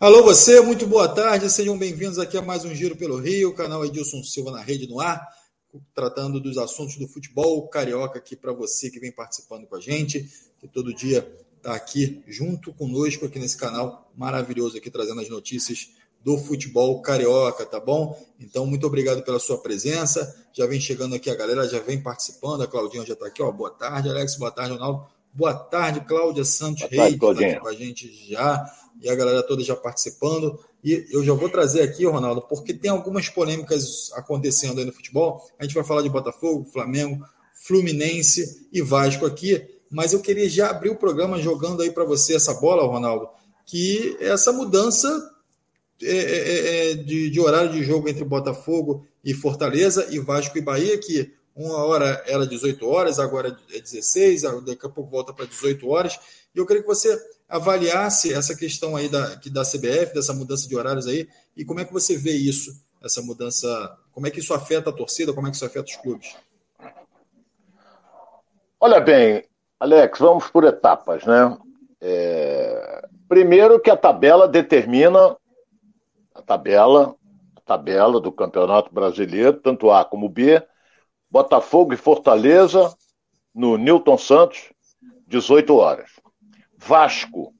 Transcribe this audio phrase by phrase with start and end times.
[0.00, 3.84] Alô você, muito boa tarde, sejam bem-vindos aqui a mais um Giro pelo Rio, canal
[3.84, 5.26] Edilson Silva na Rede no Ar,
[5.92, 10.20] tratando dos assuntos do futebol carioca aqui para você que vem participando com a gente,
[10.60, 15.88] que todo dia está aqui junto conosco aqui nesse canal maravilhoso aqui trazendo as notícias
[16.24, 18.16] do futebol carioca, tá bom?
[18.38, 20.32] Então, muito obrigado pela sua presença.
[20.52, 22.62] Já vem chegando aqui a galera, já vem participando.
[22.62, 23.50] A Claudinha já está aqui, ó.
[23.50, 24.36] Boa tarde, Alex.
[24.36, 25.06] Boa tarde, Ronaldo.
[25.38, 28.68] Boa tarde, Cláudia Santos Reis, está aqui com a gente já
[29.00, 30.58] e a galera toda já participando.
[30.82, 35.48] E eu já vou trazer aqui, Ronaldo, porque tem algumas polêmicas acontecendo aí no futebol.
[35.56, 37.24] A gente vai falar de Botafogo, Flamengo,
[37.54, 42.34] Fluminense e Vasco aqui, mas eu queria já abrir o programa jogando aí para você
[42.34, 43.28] essa bola, Ronaldo,
[43.64, 45.08] que essa mudança
[46.02, 50.62] é, é, é, de, de, horário de jogo entre Botafogo e Fortaleza e Vasco e
[50.62, 55.44] Bahia, que uma hora era 18 horas, agora é 16, daqui a pouco volta para
[55.44, 56.18] 18 horas.
[56.54, 60.76] E eu queria que você avaliasse essa questão aí da, da CBF, dessa mudança de
[60.76, 62.70] horários aí, e como é que você vê isso,
[63.02, 65.96] essa mudança, como é que isso afeta a torcida, como é que isso afeta os
[65.96, 66.36] clubes?
[68.78, 69.44] Olha bem,
[69.80, 71.58] Alex, vamos por etapas, né?
[72.00, 73.08] É...
[73.28, 75.36] Primeiro que a tabela determina
[76.32, 77.16] a tabela,
[77.56, 80.62] a tabela do Campeonato Brasileiro, tanto A como B,
[81.30, 82.94] Botafogo e Fortaleza
[83.54, 84.72] no Newton Santos,
[85.26, 86.10] 18 horas.
[86.76, 87.52] Vasco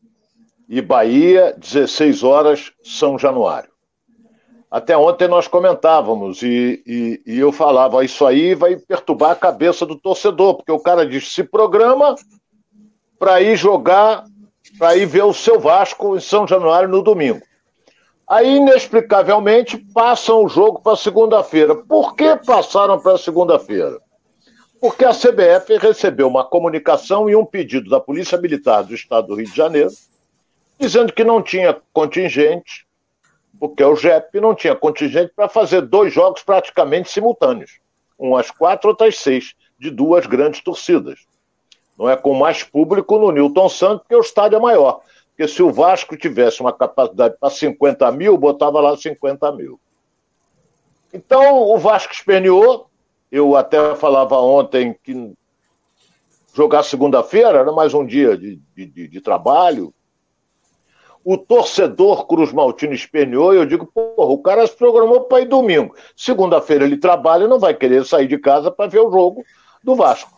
[0.69, 3.71] e Bahia, 16 horas, São Januário.
[4.71, 9.87] Até ontem nós comentávamos e, e, e, eu falava, isso aí vai perturbar a cabeça
[9.87, 12.15] do torcedor, porque o cara diz, se programa
[13.19, 14.25] para ir jogar,
[14.79, 17.41] para ir ver o seu Vasco em São Januário no domingo.
[18.29, 21.75] Aí, inexplicavelmente, passam o jogo para segunda-feira.
[21.75, 23.98] Por que passaram para segunda-feira?
[24.79, 29.34] Porque a CBF recebeu uma comunicação e um pedido da Polícia Militar do Estado do
[29.34, 29.91] Rio de Janeiro,
[30.79, 32.87] dizendo que não tinha contingente,
[33.59, 37.81] porque o JEP não tinha contingente para fazer dois jogos praticamente simultâneos,
[38.19, 41.21] um às quatro, outro às seis, de duas grandes torcidas.
[41.99, 45.00] Não é com mais público no Newton Santos, porque o estádio é maior.
[45.38, 49.78] Porque se o Vasco tivesse uma capacidade para 50 mil, botava lá 50 mil.
[51.15, 52.91] Então o Vasco esperneou,
[53.31, 55.32] eu até falava ontem que
[56.53, 59.94] jogar segunda-feira era mais um dia de, de, de, trabalho.
[61.25, 65.47] O torcedor Cruz Maltino esperneou e eu digo, porra, o cara se programou para ir
[65.47, 65.94] domingo.
[66.16, 69.44] Segunda-feira ele trabalha e não vai querer sair de casa para ver o jogo
[69.84, 70.37] do Vasco.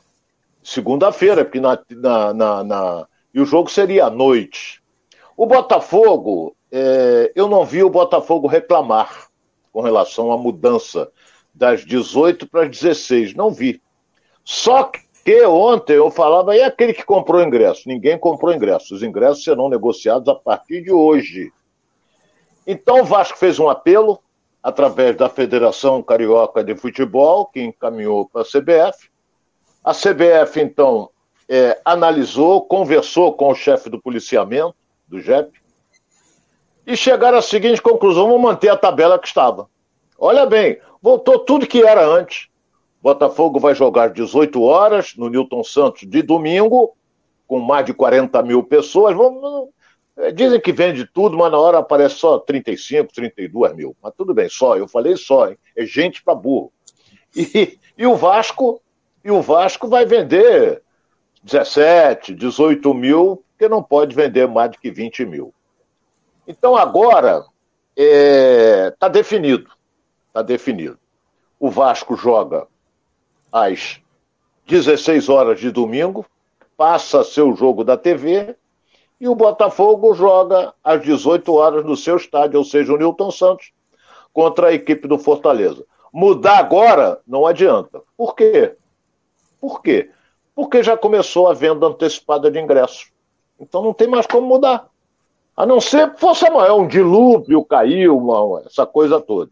[0.62, 4.79] Segunda-feira, porque na, na, na, na, E o jogo seria à noite.
[5.40, 7.32] O Botafogo, é...
[7.34, 9.28] eu não vi o Botafogo reclamar
[9.72, 11.10] com relação à mudança
[11.54, 13.32] das 18 para as 16.
[13.32, 13.80] Não vi.
[14.44, 14.82] Só
[15.24, 17.88] que ontem eu falava, e aquele que comprou ingresso?
[17.88, 18.94] Ninguém comprou ingresso.
[18.94, 21.50] Os ingressos serão negociados a partir de hoje.
[22.66, 24.20] Então o Vasco fez um apelo
[24.62, 29.08] através da Federação Carioca de Futebol, que encaminhou para a CBF.
[29.82, 31.08] A CBF, então,
[31.48, 34.74] é, analisou, conversou com o chefe do policiamento,
[35.10, 35.60] do JEP,
[36.86, 39.68] e chegaram à seguinte conclusão: vamos manter a tabela que estava.
[40.18, 42.48] Olha bem, voltou tudo que era antes.
[43.02, 46.94] Botafogo vai jogar 18 horas no Newton Santos de domingo,
[47.46, 49.16] com mais de 40 mil pessoas.
[49.16, 49.68] Vamos,
[50.16, 53.96] é, dizem que vende tudo, mas na hora aparece só 35, 32 mil.
[54.02, 55.58] Mas tudo bem, só, eu falei só, hein?
[55.74, 56.72] é gente para burro.
[57.34, 58.82] E, e o Vasco,
[59.24, 60.82] e o Vasco vai vender
[61.42, 65.52] 17, 18 mil, porque não pode vender mais do que 20 mil.
[66.48, 67.44] Então agora
[67.94, 69.70] está é, tá definido.
[70.28, 70.98] Está definido.
[71.58, 72.66] O Vasco joga
[73.52, 74.00] às
[74.66, 76.24] 16 horas de domingo,
[76.74, 78.56] passa seu jogo da TV,
[79.20, 83.72] e o Botafogo joga às 18 horas no seu estádio, ou seja, o Newton Santos,
[84.32, 85.84] contra a equipe do Fortaleza.
[86.10, 88.00] Mudar agora não adianta.
[88.16, 88.74] Por quê?
[89.60, 90.10] Por quê?
[90.54, 93.12] Porque já começou a venda antecipada de ingressos.
[93.60, 94.88] Então não tem mais como mudar.
[95.56, 99.50] A não ser força maior, um dilúvio caiu, uma, essa coisa toda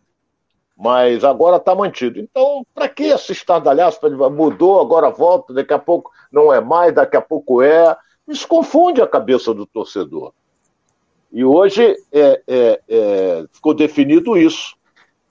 [0.79, 2.21] mas agora está mantido.
[2.21, 3.99] Então, para que esse estardalhaço?
[4.31, 7.97] Mudou, agora volta, daqui a pouco não é mais, daqui a pouco é.
[8.29, 10.33] Isso confunde a cabeça do torcedor.
[11.33, 14.77] E hoje é, é, é, ficou definido isso,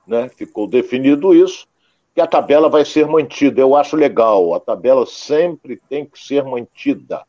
[0.06, 0.28] né?
[0.28, 1.66] Ficou definido isso,
[2.14, 3.62] que a tabela vai ser mantida.
[3.62, 7.24] Eu acho legal, a tabela sempre tem que ser mantida.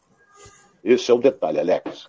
[0.93, 2.08] Esse é o detalhe, Alex.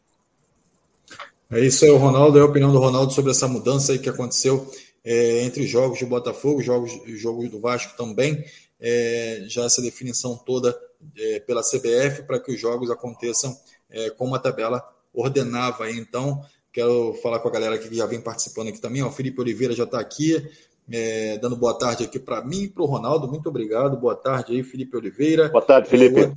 [1.51, 4.09] É isso aí, o Ronaldo, é a opinião do Ronaldo sobre essa mudança aí que
[4.09, 4.69] aconteceu
[5.03, 8.43] é, entre jogos de Botafogo, jogos, jogos do Vasco também,
[8.79, 10.77] é, já essa definição toda
[11.17, 13.57] é, pela CBF para que os jogos aconteçam
[13.89, 14.83] é, como a tabela
[15.13, 15.89] ordenava.
[15.89, 19.01] Então, Quero falar com a galera que já vem participando aqui também.
[19.01, 20.47] O Felipe Oliveira já está aqui,
[20.89, 23.27] é, dando boa tarde aqui para mim e para o Ronaldo.
[23.27, 23.97] Muito obrigado.
[23.97, 25.49] Boa tarde aí, Felipe Oliveira.
[25.49, 26.31] Boa tarde, Felipe.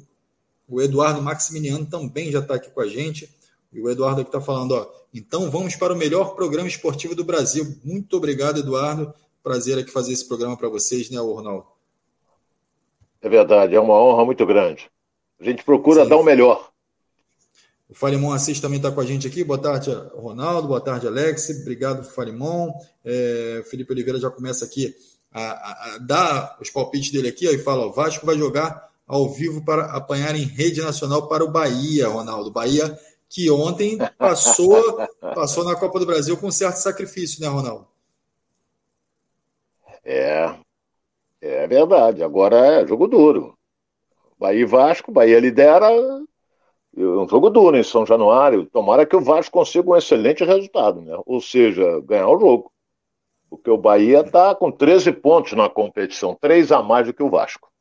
[0.69, 3.29] O, Eduardo Maximiliano também já está aqui com a gente.
[3.73, 4.87] E o Eduardo aqui está falando, ó.
[5.15, 7.77] Então vamos para o melhor programa esportivo do Brasil.
[7.85, 9.13] Muito obrigado, Eduardo.
[9.43, 11.67] Prazer aqui fazer esse programa para vocês, né, Ronaldo?
[13.21, 14.91] É verdade, é uma honra muito grande.
[15.41, 16.09] A gente procura Sim.
[16.09, 16.73] dar o melhor.
[17.89, 19.45] O Farimon Assis também está com a gente aqui.
[19.45, 20.69] Boa tarde, Ronaldo.
[20.69, 21.51] Boa tarde, Alex.
[21.61, 22.73] Obrigado, Farimon.
[23.05, 24.95] É, Felipe Oliveira já começa aqui
[25.31, 28.91] a, a, a, dar os palpites dele aqui ó, e fala: o Vasco vai jogar
[29.13, 32.51] ao vivo para apanhar em rede nacional para o Bahia, Ronaldo.
[32.51, 32.99] Bahia
[33.29, 37.87] que ontem passou, passou na Copa do Brasil com certo sacrifício, né, Ronaldo?
[40.03, 40.55] É,
[41.43, 42.23] é verdade.
[42.23, 43.55] Agora é jogo duro.
[44.39, 45.91] Bahia e Vasco, Bahia lidera,
[46.97, 48.65] um jogo duro em São Januário.
[48.65, 51.15] Tomara que o Vasco consiga um excelente resultado, né?
[51.27, 52.73] Ou seja, ganhar o jogo.
[53.51, 57.29] Porque o Bahia está com 13 pontos na competição, três a mais do que o
[57.29, 57.72] Vasco.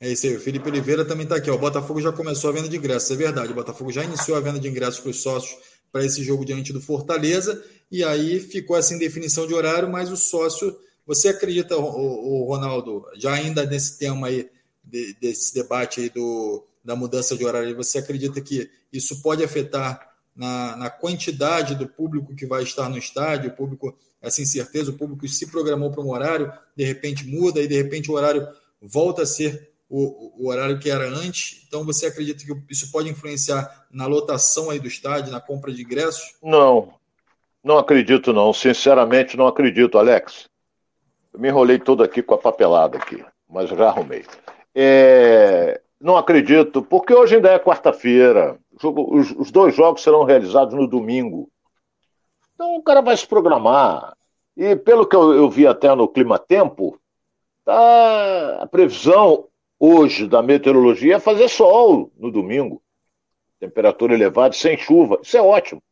[0.00, 0.36] É isso aí.
[0.36, 1.50] O Felipe Oliveira também está aqui.
[1.50, 1.54] Ó.
[1.54, 3.52] O Botafogo já começou a venda de ingressos, é verdade.
[3.52, 5.56] O Botafogo já iniciou a venda de ingressos para os sócios
[5.90, 7.62] para esse jogo diante do Fortaleza.
[7.90, 10.76] E aí ficou essa indefinição de horário, mas o sócio.
[11.06, 14.46] Você acredita, o, Ronaldo, já ainda nesse tema aí,
[14.84, 20.06] desse debate aí do, da mudança de horário, você acredita que isso pode afetar
[20.36, 24.98] na, na, quantidade do público que vai estar no estádio, o público, essa incerteza, o
[24.98, 28.46] público se programou para um horário, de repente muda e de repente o horário
[28.80, 31.64] volta a ser o, o, horário que era antes.
[31.66, 35.82] Então você acredita que isso pode influenciar na lotação aí do estádio, na compra de
[35.82, 36.36] ingressos?
[36.42, 36.92] Não,
[37.64, 38.52] não acredito não.
[38.52, 40.48] Sinceramente não acredito, Alex.
[41.32, 44.24] Eu me enrolei todo aqui com a papelada aqui, mas já arrumei.
[44.74, 48.58] É, não acredito, porque hoje ainda é quarta-feira.
[48.82, 51.50] Os, os, dois jogos serão realizados no domingo.
[52.54, 54.14] Então o cara vai se programar.
[54.56, 56.98] E pelo que eu, eu vi até no Clima Tempo,
[57.64, 62.82] tá, a previsão hoje da meteorologia é fazer sol no domingo.
[63.60, 65.18] Temperatura elevada, sem chuva.
[65.22, 65.82] Isso é ótimo.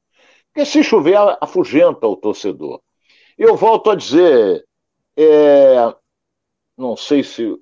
[0.46, 2.80] Porque se chover, afugenta o torcedor.
[3.36, 4.64] Eu volto a dizer,
[5.16, 5.94] é,
[6.76, 7.54] não sei se.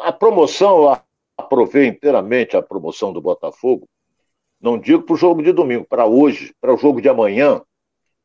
[0.00, 1.00] A promoção,
[1.36, 3.88] aprovei inteiramente a promoção do Botafogo.
[4.60, 7.60] Não digo para o jogo de domingo, para hoje, para o jogo de amanhã,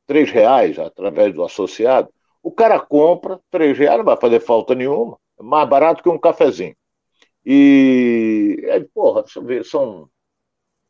[0.06, 2.10] três reais através do associado.
[2.44, 5.18] O cara compra, três reais, não vai fazer falta nenhuma.
[5.40, 6.76] É mais barato que um cafezinho.
[7.50, 10.10] E, aí, porra, deixa eu ver, são.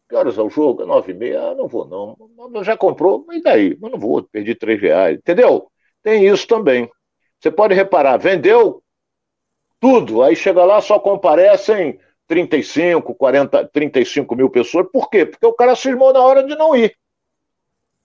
[0.09, 0.81] Que horas é o jogo?
[0.81, 1.51] É nove e meia?
[1.51, 2.63] Ah, não vou, não.
[2.63, 3.23] Já comprou?
[3.27, 3.77] Mas daí?
[3.79, 5.19] Mas não vou, perdi três reais.
[5.19, 5.69] Entendeu?
[6.01, 6.89] Tem isso também.
[7.39, 8.81] Você pode reparar, vendeu
[9.79, 14.87] tudo, aí chega lá, só comparecem 35, 40, 35 mil pessoas.
[14.91, 15.27] Por quê?
[15.27, 16.97] Porque o cara cismou na hora de não ir.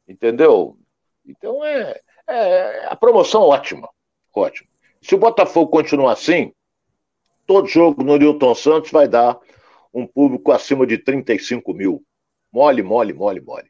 [0.06, 0.76] Entendeu?
[1.24, 3.88] Então é, é a promoção ótima.
[4.34, 4.68] Ótimo.
[5.00, 6.52] Se o Botafogo continuar assim,
[7.52, 9.38] todo jogo no Newton Santos vai dar
[9.92, 12.02] um público acima de 35 mil.
[12.50, 13.68] Mole, mole, mole, mole.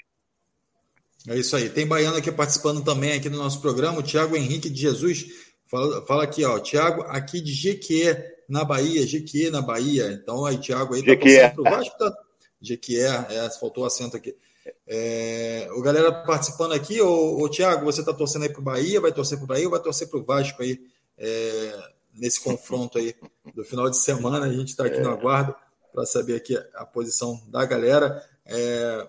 [1.29, 1.69] É isso aí.
[1.69, 5.27] Tem baiano aqui participando também aqui do nosso programa, o Tiago Henrique de Jesus.
[5.67, 10.13] Fala, fala aqui, ó, Tiago, aqui de Jequié, na Bahia, Jequié na Bahia.
[10.13, 12.13] Então aí, Tiago, aí tá torcendo pro Vasco, tá?
[12.61, 14.37] Jequié, é, faltou o acento aqui.
[14.87, 19.11] É, o galera participando aqui, ô, ô Tiago, você tá torcendo aí pro Bahia, vai
[19.11, 20.79] torcer pro Bahia ou vai torcer pro Vasco aí,
[21.19, 23.15] é, nesse confronto aí
[23.55, 24.47] do final de semana?
[24.47, 25.13] A gente está aqui no é.
[25.13, 25.55] aguardo
[25.93, 28.25] para saber aqui a posição da galera.
[28.47, 29.09] É,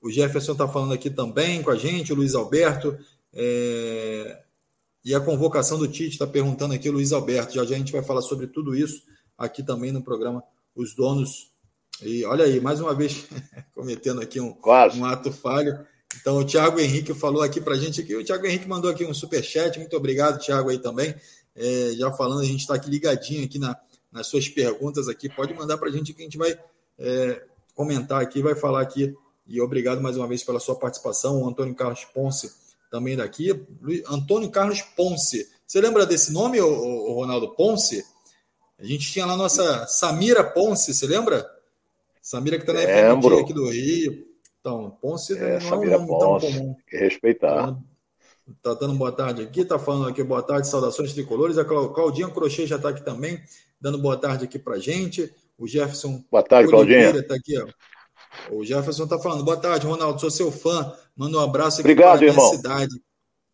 [0.00, 2.98] o Jefferson está falando aqui também com a gente, o Luiz Alberto.
[3.32, 4.42] É,
[5.04, 7.54] e a convocação do Tite, está perguntando aqui o Luiz Alberto.
[7.54, 9.02] Já já a gente vai falar sobre tudo isso
[9.36, 10.42] aqui também no programa
[10.74, 11.50] Os Donos.
[12.00, 13.26] E olha aí, mais uma vez
[13.74, 14.56] cometendo aqui um,
[14.96, 15.86] um ato falho.
[16.20, 18.14] Então, o Thiago Henrique falou aqui para a gente aqui.
[18.14, 19.78] O Thiago Henrique mandou aqui um super chat.
[19.78, 21.14] Muito obrigado, Thiago, aí também.
[21.54, 23.76] É, já falando, a gente está aqui ligadinho aqui na,
[24.10, 25.28] nas suas perguntas aqui.
[25.28, 26.58] Pode mandar para a gente que a gente vai
[26.98, 27.42] é,
[27.74, 29.14] comentar aqui, vai falar aqui.
[29.46, 31.42] E obrigado mais uma vez pela sua participação.
[31.42, 32.50] O Antônio Carlos Ponce
[32.90, 33.50] também daqui,
[34.06, 35.48] Antônio Carlos Ponce.
[35.66, 38.04] Você lembra desse nome, o, o Ronaldo Ponce?
[38.78, 41.48] A gente tinha lá nossa Samira Ponce, você lembra?
[42.20, 44.26] Samira que está na FMG aqui do Rio.
[44.60, 46.76] Então, Ponce é, não Samira é um nome Ponce, tão comum.
[46.86, 47.78] Que respeitar.
[48.62, 51.58] Tá, dando boa tarde aqui, tá falando aqui boa tarde, saudações tricolores.
[51.58, 53.40] A Claudinha Crochê já está aqui também,
[53.80, 55.32] dando boa tarde aqui para gente.
[55.56, 56.24] O Jefferson.
[56.30, 57.22] Boa tarde, Claudinha.
[57.22, 57.66] Tá aqui, ó.
[58.50, 59.44] O Jefferson está falando.
[59.44, 60.20] Boa tarde, Ronaldo.
[60.20, 60.92] Sou seu fã.
[61.16, 63.02] Manda um abraço aqui Obrigado, para minha cidade.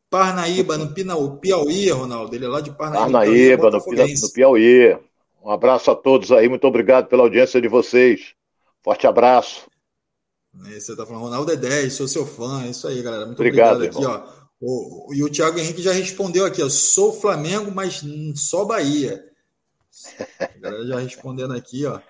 [0.08, 2.34] Parnaíba, no Piauí, Ronaldo.
[2.34, 3.04] Ele é lá de Parnaíba.
[3.04, 4.98] Parnaíba, no, no Piauí.
[5.44, 6.48] Um abraço a todos aí.
[6.48, 8.34] Muito obrigado pela audiência de vocês.
[8.82, 9.68] Forte abraço.
[10.54, 13.26] Você tá falando, Ronaldo é 10, sou seu fã, é isso aí, galera.
[13.26, 14.37] Muito obrigado, obrigado aqui, ó.
[14.60, 16.68] O, e o Thiago Henrique já respondeu aqui.
[16.70, 18.02] Sou Flamengo, mas
[18.34, 19.24] só Bahia.
[20.38, 22.00] A galera já respondendo aqui, ó.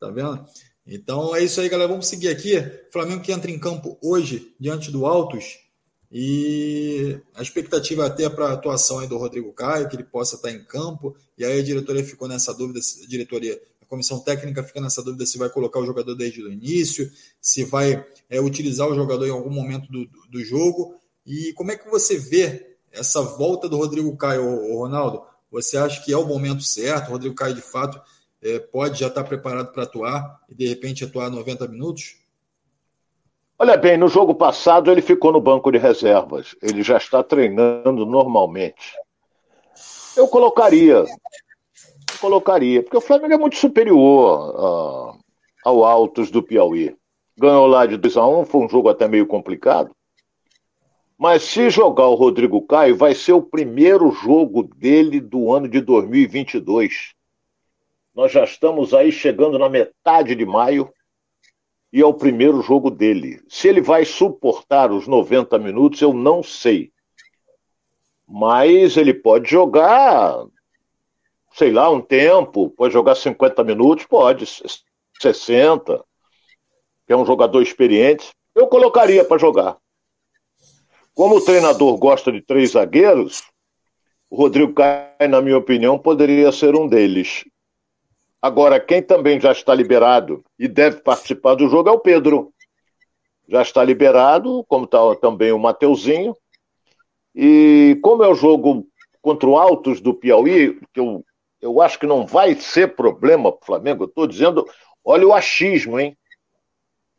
[0.00, 0.44] Tá vendo?
[0.86, 1.88] Então é isso aí, galera.
[1.88, 2.54] Vamos seguir aqui.
[2.92, 5.58] Flamengo que entra em campo hoje diante do Altos.
[6.10, 10.36] E a expectativa é até para a atuação aí do Rodrigo Caio, que ele possa
[10.36, 11.16] estar em campo.
[11.36, 15.26] E aí a diretoria ficou nessa dúvida, a diretoria, a comissão técnica fica nessa dúvida
[15.26, 19.30] se vai colocar o jogador desde o início, se vai é, utilizar o jogador em
[19.30, 20.94] algum momento do, do jogo.
[21.26, 25.24] E como é que você vê essa volta do Rodrigo Caio, Ronaldo?
[25.50, 27.08] Você acha que é o momento certo?
[27.08, 28.00] O Rodrigo Caio, de fato,
[28.40, 32.16] é, pode já estar preparado para atuar e de repente atuar 90 minutos?
[33.58, 36.54] Olha bem, no jogo passado ele ficou no banco de reservas.
[36.62, 38.94] Ele já está treinando normalmente.
[40.14, 40.96] Eu colocaria.
[40.96, 41.06] Eu
[42.20, 45.18] colocaria, porque o Flamengo é muito superior uh,
[45.64, 46.94] ao Altos do Piauí.
[47.36, 49.95] Ganhou lá de 2 a 1 foi um jogo até meio complicado.
[51.18, 55.80] Mas se jogar o Rodrigo Caio, vai ser o primeiro jogo dele do ano de
[55.80, 57.14] 2022.
[58.14, 60.92] Nós já estamos aí chegando na metade de maio
[61.90, 63.40] e é o primeiro jogo dele.
[63.48, 66.92] Se ele vai suportar os 90 minutos, eu não sei.
[68.28, 70.44] Mas ele pode jogar,
[71.52, 74.44] sei lá, um tempo, pode jogar 50 minutos, pode,
[75.20, 76.04] 60.
[77.08, 78.34] É um jogador experiente.
[78.54, 79.78] Eu colocaria para jogar.
[81.16, 83.42] Como o treinador gosta de três zagueiros,
[84.28, 87.42] o Rodrigo Caio, na minha opinião, poderia ser um deles.
[88.42, 92.52] Agora, quem também já está liberado e deve participar do jogo é o Pedro.
[93.48, 96.36] Já está liberado, como está também o Mateuzinho.
[97.34, 98.86] E como é o jogo
[99.22, 101.24] contra o Altos do Piauí, que eu,
[101.62, 104.68] eu acho que não vai ser problema para o Flamengo, eu estou dizendo,
[105.02, 106.14] olha o achismo, hein?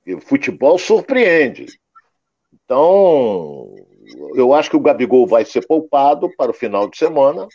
[0.06, 1.66] E o futebol surpreende.
[2.54, 3.87] Então,
[4.36, 7.48] eu acho que o Gabigol vai ser poupado para o final de semana.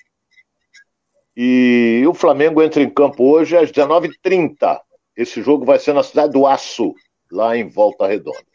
[1.37, 4.81] E o Flamengo entra em campo hoje às 19h30.
[5.17, 6.95] Esse jogo vai ser na cidade do Aço,
[7.31, 8.53] lá em Volta Redonda.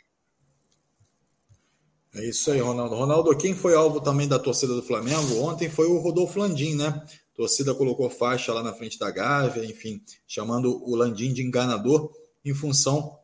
[2.15, 2.95] É isso aí, Ronaldo.
[2.95, 6.87] Ronaldo, quem foi alvo também da torcida do Flamengo ontem foi o Rodolfo Landim, né?
[6.87, 12.11] A torcida colocou faixa lá na frente da Gávea, enfim, chamando o Landim de enganador
[12.43, 13.19] em função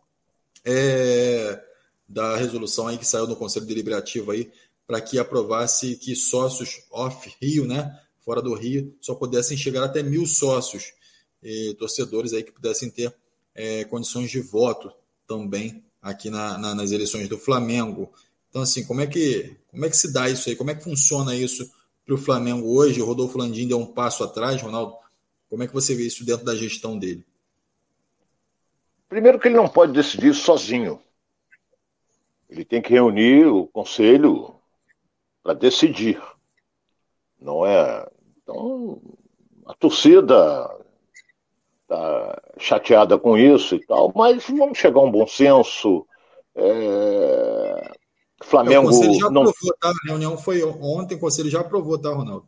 [0.64, 1.60] é,
[2.08, 4.52] da resolução aí que saiu no Conselho Deliberativo aí
[4.86, 10.26] para que aprovasse que sócios off-Rio, né, fora do Rio, só pudessem chegar até mil
[10.26, 10.94] sócios,
[11.42, 13.14] e torcedores aí que pudessem ter
[13.54, 14.92] é, condições de voto
[15.28, 18.12] também aqui na, na, nas eleições do Flamengo.
[18.50, 20.56] Então, assim, como é que, como é que se dá isso aí?
[20.56, 21.70] Como é que funciona isso
[22.06, 23.02] para o Flamengo hoje?
[23.02, 24.96] O Rodolfo Landim deu um passo atrás, Ronaldo.
[25.50, 27.26] Como é que você vê isso dentro da gestão dele?
[29.10, 31.00] Primeiro que ele não pode decidir sozinho.
[32.50, 34.56] Ele tem que reunir o conselho
[35.44, 36.22] para decidir.
[37.40, 38.08] Não é?
[38.42, 39.02] Então,
[39.66, 40.70] a torcida
[41.82, 46.08] está chateada com isso e tal, mas vamos chegar a um bom senso.
[46.56, 47.92] É...
[48.42, 48.76] Flamengo.
[48.76, 49.42] É, o conselho já não...
[49.42, 49.90] aprovou, tá?
[49.90, 52.48] A reunião foi ontem, o conselho já aprovou, tá, Ronaldo?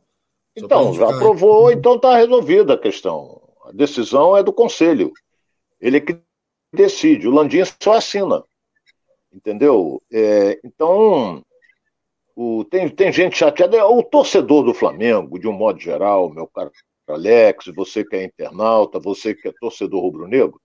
[0.57, 3.41] Só então, já aprovou, então está resolvida a questão.
[3.65, 5.11] A decisão é do conselho.
[5.81, 6.17] Ele é que
[6.73, 7.27] decide.
[7.27, 8.43] O Landim só assina.
[9.33, 10.01] Entendeu?
[10.11, 11.43] É, então,
[12.35, 13.77] o, tem, tem gente chateada.
[13.77, 16.71] É o torcedor do Flamengo, de um modo geral, meu caro
[17.07, 20.59] Alex, você que é internauta, você que é torcedor rubro-negro,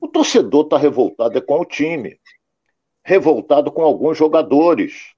[0.00, 2.18] o torcedor está revoltado com o time,
[3.04, 5.12] revoltado com alguns jogadores.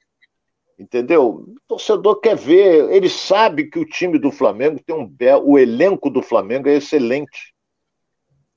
[0.78, 1.26] Entendeu?
[1.28, 5.59] O torcedor quer ver, ele sabe que o time do Flamengo tem um belo, o
[5.59, 7.54] elenco do Flamengo é excelente.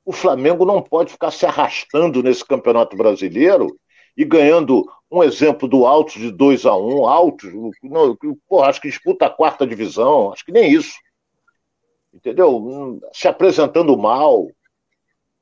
[0.03, 3.79] O Flamengo não pode ficar se arrastando nesse Campeonato Brasileiro
[4.15, 8.81] e ganhando um exemplo do Altos de 2 a 1 um, Altos, não, porra, acho
[8.81, 10.95] que disputa a quarta divisão, acho que nem isso.
[12.13, 12.99] Entendeu?
[13.13, 14.47] Se apresentando mal,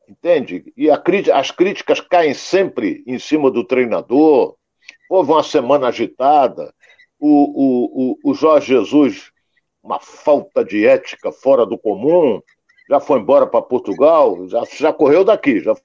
[0.08, 0.72] entende?
[0.78, 1.02] E a,
[1.34, 4.56] as críticas caem sempre em cima do treinador.
[5.10, 6.74] Houve uma semana agitada,
[7.20, 9.32] o, o, o, o Jorge Jesus,
[9.82, 12.42] uma falta de ética fora do comum,
[12.90, 15.76] já foi embora para Portugal, já, já correu daqui, já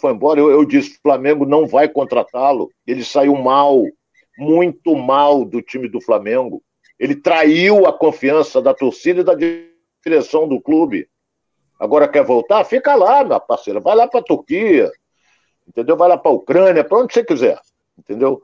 [0.00, 0.40] foi embora.
[0.40, 2.70] Eu, eu disse: Flamengo não vai contratá-lo.
[2.86, 3.82] Ele saiu mal,
[4.38, 6.62] muito mal do time do Flamengo.
[6.98, 9.34] Ele traiu a confiança da torcida e da
[10.04, 11.08] direção do clube.
[11.78, 12.62] Agora quer voltar?
[12.64, 13.80] Fica lá, minha parceira.
[13.80, 14.90] Vai lá para a Turquia,
[15.66, 15.96] entendeu?
[15.96, 17.58] Vai lá para a Ucrânia, para onde você quiser,
[17.98, 18.42] entendeu?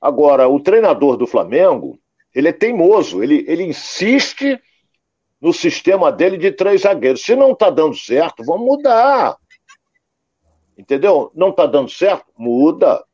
[0.00, 1.98] Agora, o treinador do Flamengo,
[2.32, 4.60] ele é teimoso, ele, ele insiste
[5.40, 7.22] no sistema dele de três zagueiros.
[7.22, 9.36] Se não está dando certo, vamos mudar.
[10.76, 11.30] Entendeu?
[11.34, 12.26] Não está dando certo?
[12.36, 13.04] Muda.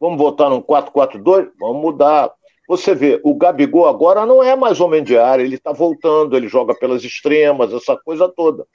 [0.00, 1.50] Vamos voltar num 4-4-2?
[1.58, 2.32] Vamos mudar.
[2.68, 6.48] Você vê, o Gabigol agora não é mais homem de área, ele está voltando, ele
[6.48, 8.66] joga pelas extremas, essa coisa toda.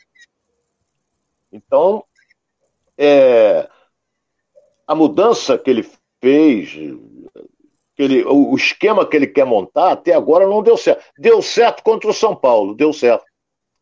[1.51, 2.03] Então,
[2.97, 3.69] é,
[4.87, 5.87] a mudança que ele
[6.19, 6.71] fez,
[7.95, 11.03] que ele, o esquema que ele quer montar, até agora não deu certo.
[11.15, 13.25] Deu certo contra o São Paulo, deu certo.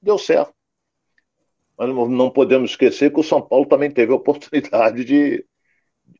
[0.01, 0.53] Deu certo.
[1.81, 5.43] Mas não podemos esquecer que o São Paulo também teve a oportunidade de.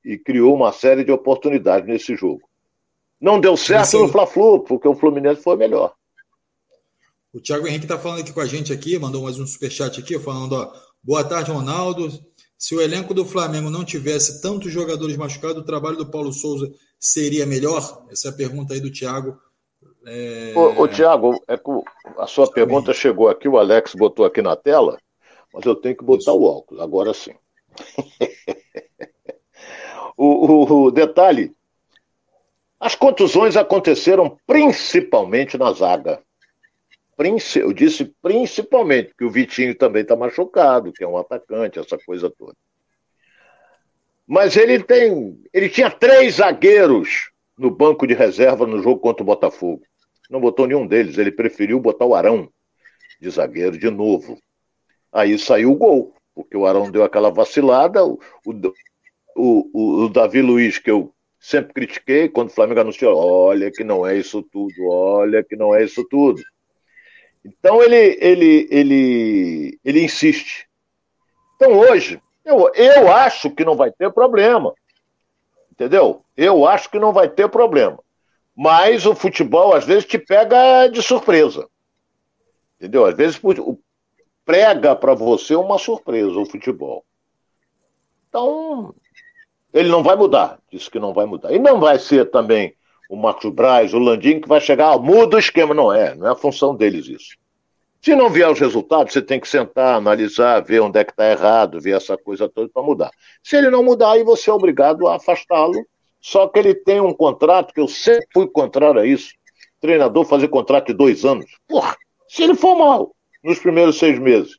[0.03, 2.41] e criou uma série de oportunidades nesse jogo.
[3.19, 5.93] Não deu certo no Fla-Flu, porque o Fluminense foi melhor.
[7.31, 10.17] O Thiago Henrique está falando aqui com a gente aqui, mandou mais um superchat aqui,
[10.17, 12.09] falando, ó, boa tarde, Ronaldo.
[12.57, 16.71] Se o elenco do Flamengo não tivesse tantos jogadores machucados, o trabalho do Paulo Souza
[16.99, 18.05] seria melhor?
[18.11, 19.37] Essa é a pergunta aí do Thiago.
[20.05, 20.53] É...
[20.55, 21.59] Ô, ô Thiago, é
[22.17, 24.97] a sua pergunta chegou aqui, o Alex botou aqui na tela,
[25.53, 26.38] mas eu tenho que botar Isso.
[26.38, 27.34] o óculos, agora sim.
[30.17, 31.55] o, o, o detalhe
[32.81, 36.20] as contusões aconteceram principalmente na zaga.
[37.55, 42.31] Eu disse principalmente, porque o Vitinho também está machucado, que é um atacante, essa coisa
[42.31, 42.55] toda.
[44.25, 45.39] Mas ele tem.
[45.53, 49.84] Ele tinha três zagueiros no banco de reserva no jogo contra o Botafogo.
[50.27, 52.51] Não botou nenhum deles, ele preferiu botar o Arão
[53.20, 54.39] de zagueiro de novo.
[55.11, 58.73] Aí saiu o gol, porque o Arão deu aquela vacilada, o, o,
[59.35, 64.05] o, o Davi Luiz, que eu sempre critiquei quando o Flamengo anunciou: olha que não
[64.05, 66.41] é isso tudo, olha que não é isso tudo.
[67.43, 70.67] Então ele, ele, ele, ele insiste.
[71.55, 74.73] Então hoje, eu, eu acho que não vai ter problema.
[75.71, 76.23] Entendeu?
[76.37, 77.99] Eu acho que não vai ter problema.
[78.55, 81.67] Mas o futebol, às vezes, te pega de surpresa.
[82.77, 83.05] Entendeu?
[83.05, 83.39] Às vezes
[84.45, 87.03] prega para você uma surpresa o futebol.
[88.29, 88.93] Então,
[89.74, 91.53] ele não vai mudar, disse que não vai mudar.
[91.53, 92.75] E não vai ser também
[93.10, 95.74] o Marcos Braz, o Landim, que vai chegar, ah, muda o esquema.
[95.74, 97.35] Não é, não é a função deles isso.
[98.01, 101.29] Se não vier os resultados, você tem que sentar, analisar, ver onde é que está
[101.29, 103.11] errado, ver essa coisa toda para mudar.
[103.44, 105.85] Se ele não mudar, aí você é obrigado a afastá-lo.
[106.20, 109.33] Só que ele tem um contrato, que eu sempre fui contrário a isso.
[109.79, 111.46] Treinador fazer contrato de dois anos.
[111.68, 111.96] Porra,
[112.27, 113.11] se ele for mal
[113.43, 114.57] nos primeiros seis meses,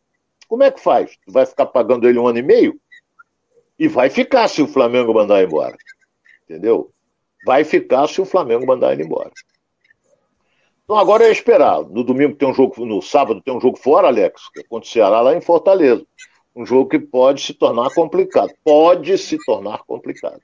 [0.49, 1.17] como é que faz?
[1.27, 2.79] Vai ficar pagando ele um ano e meio?
[3.79, 5.77] E vai ficar se o Flamengo mandar embora.
[6.45, 6.93] Entendeu?
[7.45, 9.31] Vai ficar se o Flamengo mandar ele embora.
[10.85, 11.83] Então agora é esperar.
[11.85, 14.87] No domingo tem um jogo, no sábado tem um jogo fora, Alex, que é contra
[14.87, 16.05] o Ceará lá em Fortaleza.
[16.55, 18.53] Um jogo que pode se tornar complicado.
[18.63, 20.41] Pode se tornar complicado.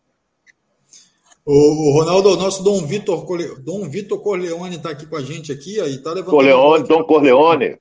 [1.44, 3.26] O, Ronaldo, o nosso Dom Vitor
[3.60, 6.30] Dom Vitor Corleone está aqui com a gente aqui, aí tá levantando.
[6.30, 7.78] Corleone, Dom Corleone.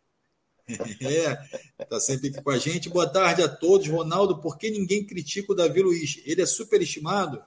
[1.80, 2.90] É, tá sempre aqui com a gente.
[2.90, 3.88] Boa tarde a todos.
[3.88, 6.22] Ronaldo, por que ninguém critica o Davi Luiz?
[6.26, 7.42] Ele é superestimado?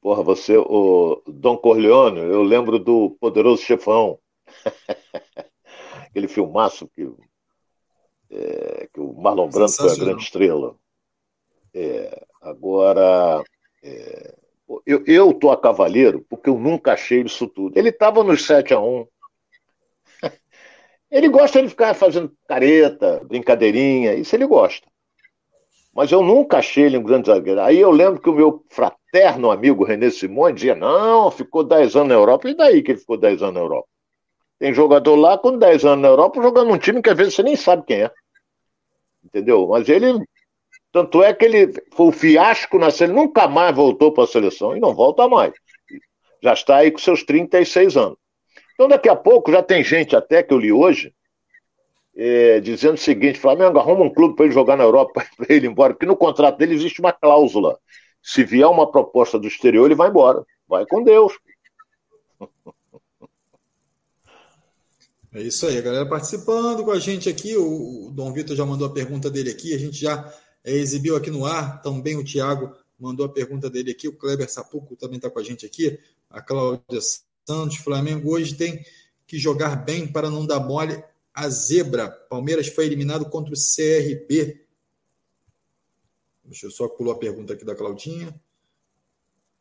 [0.00, 4.18] Porra, você, o Dom Corleone, eu lembro do Poderoso Chefão.
[6.08, 7.10] Aquele filmaço que,
[8.30, 10.76] é, que o Marlon Brando foi a grande estrela.
[11.74, 13.42] É, agora,
[13.82, 14.34] é,
[14.86, 17.76] eu, eu tô a cavaleiro porque eu nunca achei isso tudo.
[17.76, 19.06] Ele estava nos 7 a 1
[21.10, 24.86] ele gosta de ficar fazendo careta, brincadeirinha, isso ele gosta.
[25.94, 27.60] Mas eu nunca achei ele um grande zagueiro.
[27.60, 32.08] Aí eu lembro que o meu fraterno amigo René Simões dizia: não, ficou 10 anos
[32.08, 32.48] na Europa.
[32.48, 33.88] E daí que ele ficou 10 anos na Europa?
[34.58, 37.42] Tem jogador lá com 10 anos na Europa jogando um time que às vezes você
[37.42, 38.10] nem sabe quem é.
[39.24, 39.66] Entendeu?
[39.66, 40.24] Mas ele.
[40.92, 44.76] Tanto é que ele foi um fiasco na seleção, nunca mais voltou para a seleção
[44.76, 45.52] e não volta mais.
[46.42, 48.16] Já está aí com seus 36 anos.
[48.78, 51.12] Então, daqui a pouco, já tem gente até que eu li hoje,
[52.16, 55.66] é, dizendo o seguinte: Flamengo arruma um clube para ele jogar na Europa, para ele
[55.66, 57.76] ir embora, porque no contrato dele existe uma cláusula.
[58.22, 60.46] Se vier uma proposta do exterior, ele vai embora.
[60.68, 61.32] Vai com Deus.
[65.32, 67.56] É isso aí, a galera participando com a gente aqui.
[67.56, 71.32] O, Dom Vitor já mandou a pergunta dele aqui, a gente já é, exibiu aqui
[71.32, 71.82] no ar.
[71.82, 74.06] Também o Thiago mandou a pergunta dele aqui.
[74.06, 75.98] O Kleber Sapuco também está com a gente aqui.
[76.30, 77.00] A Cláudia
[77.48, 78.84] Santos, Flamengo hoje tem
[79.26, 82.10] que jogar bem para não dar mole a zebra.
[82.10, 84.66] Palmeiras foi eliminado contra o CRB.
[86.44, 88.38] Deixa eu só pular a pergunta aqui da Claudinha.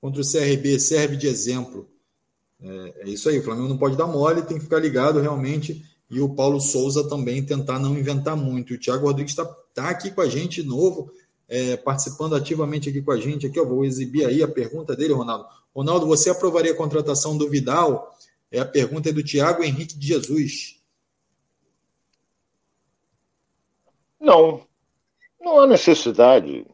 [0.02, 1.89] Contra o CRB, serve de exemplo.
[2.60, 5.86] É, é, isso aí, o Flamengo não pode dar mole, tem que ficar ligado realmente.
[6.10, 8.73] E o Paulo Souza também tentar não inventar muito.
[8.73, 11.10] O Thiago Rodrigues está tá aqui com a gente de novo,
[11.47, 13.47] é, participando ativamente aqui com a gente.
[13.47, 15.47] Aqui, eu vou exibir aí a pergunta dele, Ronaldo.
[15.78, 18.12] Ronaldo, você aprovaria a contratação do Vidal?
[18.52, 20.82] É a pergunta do Tiago Henrique de Jesus.
[24.20, 24.66] Não.
[25.40, 26.66] Não há necessidade.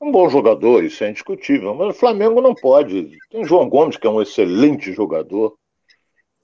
[0.00, 3.10] Um bom jogador, isso é indiscutível, mas o Flamengo não pode.
[3.30, 5.58] Tem João Gomes, que é um excelente jogador,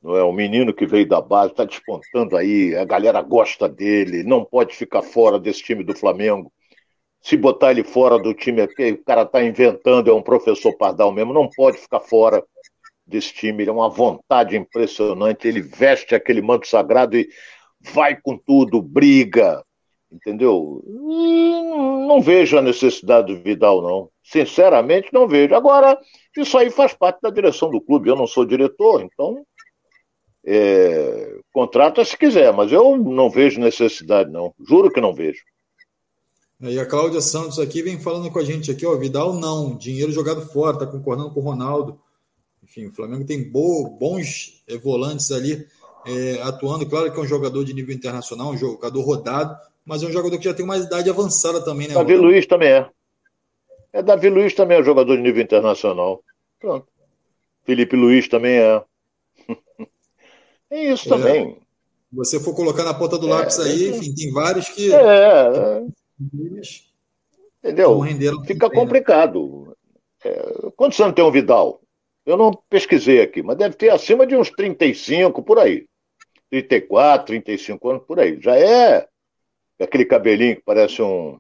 [0.03, 0.22] não é?
[0.22, 4.77] Um menino que veio da base, está despontando aí, a galera gosta dele, não pode
[4.77, 6.53] ficar fora desse time do Flamengo.
[7.24, 11.10] Se botar ele fora do time, é o cara está inventando, é um professor pardal
[11.10, 12.44] mesmo, não pode ficar fora
[13.06, 13.62] desse time.
[13.62, 17.26] Ele é uma vontade impressionante, ele veste aquele manto sagrado e
[17.80, 19.64] vai com tudo, briga,
[20.12, 20.82] entendeu?
[22.06, 24.10] não vejo a necessidade do Vidal, não.
[24.22, 25.54] Sinceramente, não vejo.
[25.54, 25.98] Agora,
[26.37, 28.08] isso aí faz parte da direção do clube.
[28.08, 29.44] Eu não sou diretor, então
[30.46, 34.54] é, contrata se quiser, mas eu não vejo necessidade, não.
[34.68, 35.42] Juro que não vejo.
[36.60, 40.12] E a Cláudia Santos aqui vem falando com a gente aqui, ó, Vidal não, dinheiro
[40.12, 42.00] jogado fora, tá concordando com o Ronaldo.
[42.62, 45.66] Enfim, o Flamengo tem bo, bons eh, volantes ali
[46.06, 46.86] é, atuando.
[46.86, 50.38] Claro que é um jogador de nível internacional, um jogador rodado, mas é um jogador
[50.38, 51.94] que já tem uma idade avançada também, né?
[51.94, 52.88] Davi Luiz também é.
[53.92, 56.22] É, Davi Luiz também é um jogador de nível internacional.
[56.58, 56.86] Pronto.
[57.64, 58.82] Felipe Luiz também é.
[60.70, 61.50] É isso também.
[61.50, 61.56] É.
[62.12, 64.92] Você for colocar na ponta do é, lápis aí, enfim, tem vários que.
[64.92, 64.98] É.
[64.98, 65.86] é.
[67.62, 68.00] Entendeu?
[68.46, 68.74] Fica né?
[68.74, 69.77] complicado.
[70.24, 71.81] É, quantos anos tem um Vidal?
[72.24, 75.87] Eu não pesquisei aqui, mas deve ter acima de uns 35 por aí.
[76.50, 78.40] 34, 35 anos por aí.
[78.40, 79.07] Já é
[79.79, 81.38] aquele cabelinho que parece um.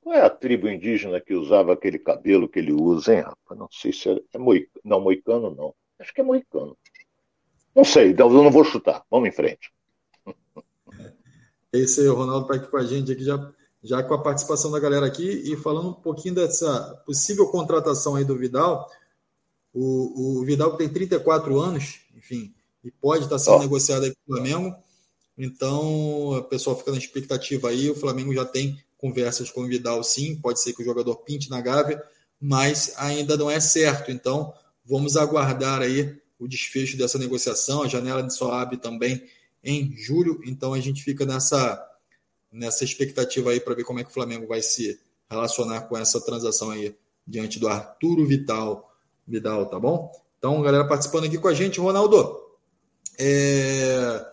[0.00, 3.58] Qual é a tribo indígena que usava aquele cabelo que ele usa, hein, rapaz?
[3.58, 4.80] Não sei se é, é moicano.
[4.84, 5.74] Não, moicano não.
[5.98, 6.76] Acho que é moicano.
[7.74, 9.04] Não sei, eu não vou chutar.
[9.10, 9.70] Vamos em frente.
[11.72, 13.36] Esse aí, o Ronaldo está aqui com a gente aqui já,
[13.86, 18.24] já com a participação da galera aqui e falando um pouquinho dessa possível contratação aí
[18.24, 18.90] do Vidal.
[19.72, 23.60] O, o Vidal tem 34 anos, enfim, e pode estar sendo oh.
[23.60, 24.76] negociado aí com o Flamengo.
[25.38, 27.88] Então, o pessoal fica na expectativa aí.
[27.88, 30.36] O Flamengo já tem conversas com o Vidal, sim.
[30.36, 32.02] Pode ser que o jogador pinte na Gávea,
[32.40, 34.10] mas ainda não é certo.
[34.10, 34.52] Então,
[34.84, 37.82] vamos aguardar aí o desfecho dessa negociação.
[37.82, 39.22] A janela só abre também
[39.62, 41.84] em julho, então a gente fica nessa,
[42.52, 46.20] nessa expectativa aí para ver como é que o Flamengo vai se relacionar com essa
[46.20, 46.94] transação aí
[47.26, 48.92] diante do Arturo Vital,
[49.26, 50.12] Vidal, tá bom?
[50.38, 52.40] Então, galera participando aqui com a gente, Ronaldo.
[53.18, 54.24] É...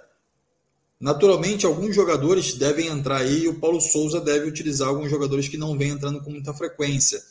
[0.99, 5.58] Naturalmente, alguns jogadores devem entrar aí e o Paulo Souza deve utilizar alguns jogadores que
[5.58, 7.21] não vêm entrando com muita frequência.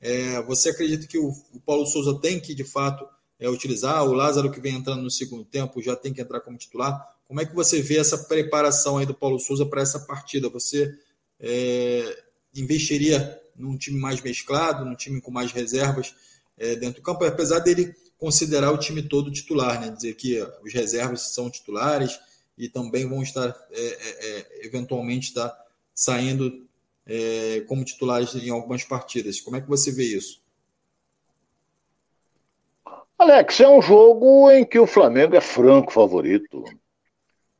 [0.00, 0.42] É...
[0.42, 1.32] Você acredita que o,
[1.64, 3.06] Paulo Souza tem que, de fato,
[3.38, 4.04] é, utilizar.
[4.04, 7.00] O Lázaro, que vem entrando no segundo tempo, já tem que entrar como titular.
[7.32, 10.50] Como é que você vê essa preparação aí do Paulo Souza para essa partida?
[10.50, 10.94] Você
[11.40, 16.14] é, investiria num time mais mesclado, num time com mais reservas
[16.58, 19.88] é, dentro do campo, apesar dele considerar o time todo titular, né?
[19.88, 22.20] dizer que os reservas são titulares
[22.58, 25.58] e também vão estar é, é, é eventualmente estar
[25.94, 26.68] saindo
[27.06, 29.40] é, como titulares em algumas partidas.
[29.40, 30.42] Como é que você vê isso?
[33.18, 36.62] Alex, é um jogo em que o Flamengo é franco favorito.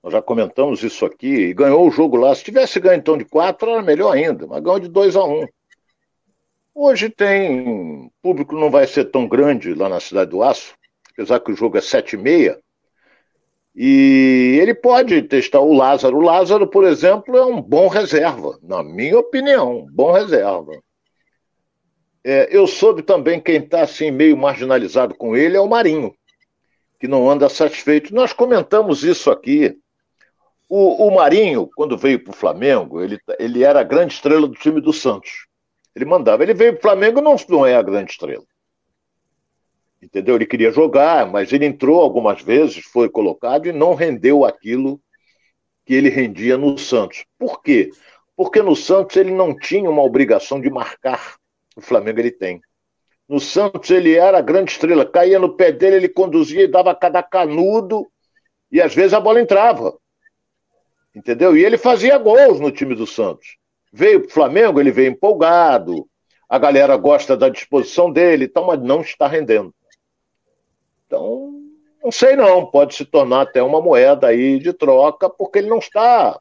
[0.02, 2.34] Nós já comentamos isso aqui e ganhou o jogo lá.
[2.34, 5.42] Se tivesse ganho então de 4, era melhor ainda, mas ganhou de 2 a 1.
[5.42, 5.46] Um.
[6.74, 8.06] Hoje tem.
[8.06, 10.74] O público não vai ser tão grande lá na Cidade do Aço,
[11.12, 12.58] apesar que o jogo é 7 e meia.
[13.74, 16.18] E ele pode testar o Lázaro.
[16.18, 20.72] O Lázaro, por exemplo, é um bom reserva, na minha opinião, bom reserva.
[22.24, 26.14] É, eu soube também quem está assim meio marginalizado com ele é o Marinho,
[27.00, 28.14] que não anda satisfeito.
[28.14, 29.76] Nós comentamos isso aqui.
[30.74, 34.54] O, o Marinho, quando veio para o Flamengo, ele, ele era a grande estrela do
[34.54, 35.46] time do Santos.
[35.94, 36.42] Ele mandava.
[36.42, 38.42] Ele veio para o Flamengo não, não é a grande estrela.
[40.00, 40.34] Entendeu?
[40.34, 44.98] Ele queria jogar, mas ele entrou algumas vezes, foi colocado e não rendeu aquilo
[45.84, 47.22] que ele rendia no Santos.
[47.38, 47.90] Por quê?
[48.34, 51.36] Porque no Santos ele não tinha uma obrigação de marcar
[51.76, 52.62] o Flamengo ele tem.
[53.28, 56.94] No Santos ele era a grande estrela, caía no pé dele, ele conduzia e dava
[56.94, 58.10] cada canudo,
[58.70, 59.94] e às vezes a bola entrava.
[61.14, 61.56] Entendeu?
[61.56, 63.56] E ele fazia gols no time do Santos.
[63.92, 66.08] Veio para o Flamengo, ele veio empolgado,
[66.48, 69.74] a galera gosta da disposição dele, então, mas não está rendendo.
[71.06, 71.52] Então,
[72.02, 75.78] não sei não, pode se tornar até uma moeda aí de troca, porque ele não
[75.78, 76.38] está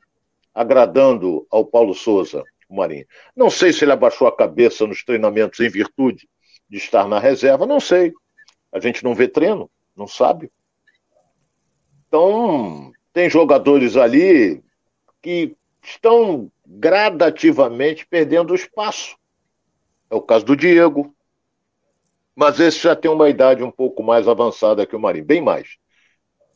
[0.53, 3.05] agradando ao Paulo Souza o Marinho.
[3.35, 6.27] Não sei se ele abaixou a cabeça nos treinamentos em virtude
[6.69, 8.13] de estar na reserva, não sei.
[8.71, 10.49] A gente não vê treino, não sabe.
[12.07, 14.63] Então, tem jogadores ali
[15.21, 19.15] que estão gradativamente perdendo espaço.
[20.09, 21.13] É o caso do Diego.
[22.35, 25.77] Mas esse já tem uma idade um pouco mais avançada que o Marinho, bem mais.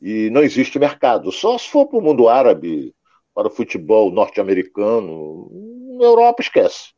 [0.00, 1.30] E não existe mercado.
[1.30, 2.94] Só se for para o mundo árabe,
[3.34, 5.50] para o futebol norte-americano,
[5.98, 6.94] na Europa esquece.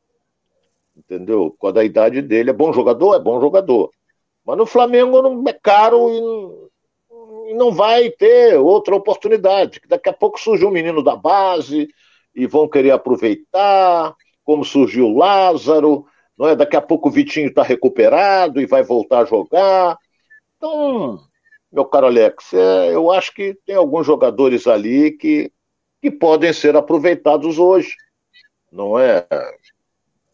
[0.97, 1.55] Entendeu?
[1.59, 3.15] Com a idade dele, é bom jogador?
[3.15, 3.91] É bom jogador.
[4.45, 6.68] Mas no Flamengo não é caro e, e
[7.55, 9.81] não vai ter outra oportunidade.
[9.87, 11.89] Daqui a pouco surge um menino da base
[12.35, 16.07] e vão querer aproveitar, como surgiu o Lázaro,
[16.39, 16.57] não é?
[16.57, 19.99] Daqui a pouco o Vitinho está recuperado e vai voltar a jogar.
[20.57, 21.21] Então,
[21.71, 25.53] meu caro Alex, é, eu acho que tem alguns jogadores ali que,
[26.01, 27.95] que podem ser aproveitados hoje,
[28.71, 29.27] não é?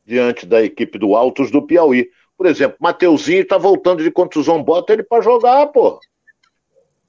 [0.04, 2.08] Diante da equipe do Altos do Piauí.
[2.36, 5.98] Por exemplo, Mateuzinho está voltando de contusão, bota ele para jogar, pô.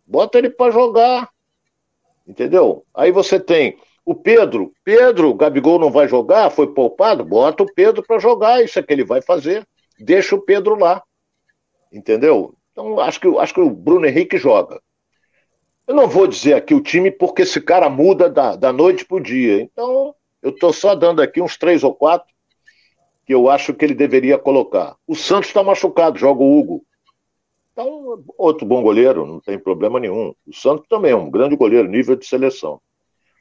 [0.06, 1.30] Bota ele para jogar.
[2.28, 2.86] Entendeu?
[2.94, 4.72] Aí você tem o Pedro.
[4.84, 8.94] Pedro, Gabigol não vai jogar, foi poupado, bota o Pedro para jogar, isso é que
[8.94, 9.68] ele vai fazer.
[10.00, 11.02] Deixa o Pedro lá.
[11.91, 12.56] Entendeu?
[12.72, 14.82] Então, acho que, acho que o Bruno Henrique joga.
[15.88, 19.18] Eu não vou dizer aqui o time porque esse cara muda da, da noite para
[19.18, 19.62] o dia.
[19.62, 22.28] Então, eu estou só dando aqui uns três ou quatro
[23.26, 24.96] que eu acho que ele deveria colocar.
[25.08, 26.86] O Santos está machucado, joga o Hugo.
[27.76, 30.34] Então, outro bom goleiro, não tem problema nenhum.
[30.48, 32.80] O Santos também é um grande goleiro, nível de seleção.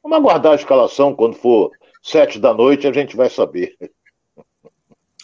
[0.03, 1.70] Vamos aguardar a escalação quando for
[2.03, 3.77] sete da noite, a gente vai saber.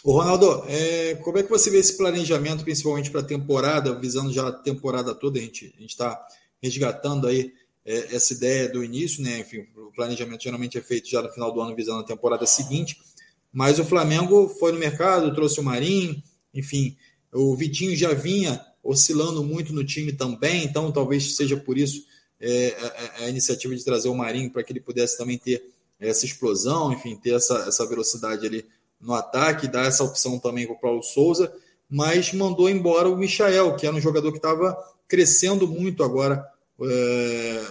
[0.01, 4.31] O Ronaldo, é, como é que você vê esse planejamento, principalmente para a temporada, visando
[4.31, 5.37] já a temporada toda?
[5.37, 6.17] A gente está
[6.63, 7.51] resgatando aí
[7.85, 9.39] é, essa ideia do início, né?
[9.39, 12.97] Enfim, o planejamento geralmente é feito já no final do ano, visando a temporada seguinte.
[13.51, 16.95] Mas o Flamengo foi no mercado, trouxe o Marinho, enfim,
[17.33, 22.05] o Vitinho já vinha oscilando muito no time também, então talvez seja por isso
[22.39, 22.75] é,
[23.19, 25.63] a, a, iniciativa de trazer o Marinho para que ele pudesse também ter
[25.99, 28.65] essa explosão, enfim, ter essa, essa velocidade ali
[28.99, 31.53] no ataque, dar essa opção também para o Paulo Souza,
[31.89, 34.75] mas mandou embora o Michael, que era um jogador que estava
[35.07, 36.43] crescendo muito agora
[36.81, 37.65] é,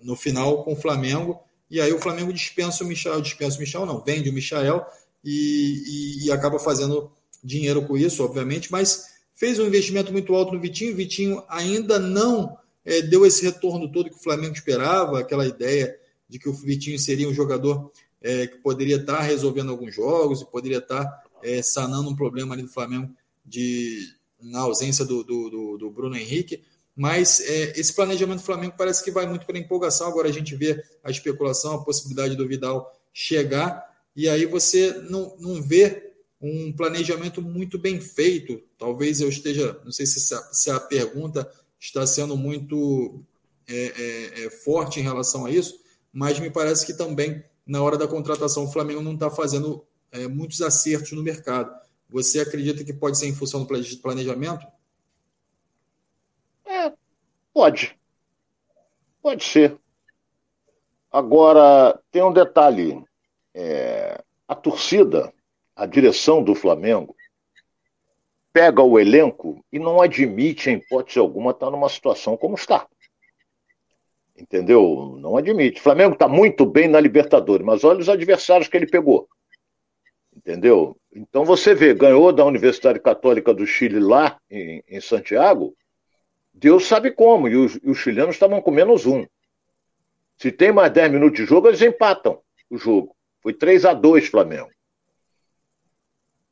[0.00, 1.40] no final com o Flamengo.
[1.70, 4.86] E aí o Flamengo dispensa o Michael, dispensa o Michael, não, vende o Michael
[5.24, 7.10] e, e, e acaba fazendo
[7.42, 10.92] dinheiro com isso, obviamente, mas fez um investimento muito alto no Vitinho.
[10.92, 15.96] O Vitinho ainda não é, deu esse retorno todo que o Flamengo esperava, aquela ideia
[16.28, 20.46] de que o Vitinho seria um jogador é, que poderia estar resolvendo alguns jogos e
[20.46, 24.08] poderia estar é, sanando um problema ali do Flamengo de,
[24.40, 26.62] na ausência do, do, do, do Bruno Henrique.
[26.96, 30.06] Mas esse planejamento do Flamengo parece que vai muito para empolgação.
[30.06, 35.36] Agora a gente vê a especulação, a possibilidade do Vidal chegar, e aí você não,
[35.40, 36.03] não vê
[36.46, 38.62] um planejamento muito bem feito.
[38.76, 43.22] Talvez eu esteja, não sei se se a pergunta está sendo muito
[43.66, 45.80] é, é, é, forte em relação a isso,
[46.12, 50.28] mas me parece que também na hora da contratação, o Flamengo não está fazendo é,
[50.28, 51.74] muitos acertos no mercado.
[52.10, 53.66] Você acredita que pode ser em função do
[54.02, 54.66] planejamento?
[56.66, 56.92] É,
[57.52, 57.98] pode.
[59.22, 59.78] Pode ser.
[61.10, 63.02] Agora, tem um detalhe.
[63.54, 65.32] É, a torcida,
[65.76, 67.14] a direção do Flamengo,
[68.52, 72.86] pega o elenco e não admite, em hipótese alguma, estar tá numa situação como está.
[74.36, 75.16] Entendeu?
[75.20, 75.80] Não admite.
[75.80, 79.28] O Flamengo está muito bem na Libertadores, mas olha os adversários que ele pegou.
[80.36, 80.96] Entendeu?
[81.12, 85.76] Então você vê, ganhou da Universidade Católica do Chile lá em, em Santiago,
[86.52, 89.26] Deus sabe como, e os, e os chilenos estavam com menos um.
[90.36, 93.16] Se tem mais 10 minutos de jogo, eles empatam o jogo.
[93.40, 94.70] Foi 3 a 2 Flamengo.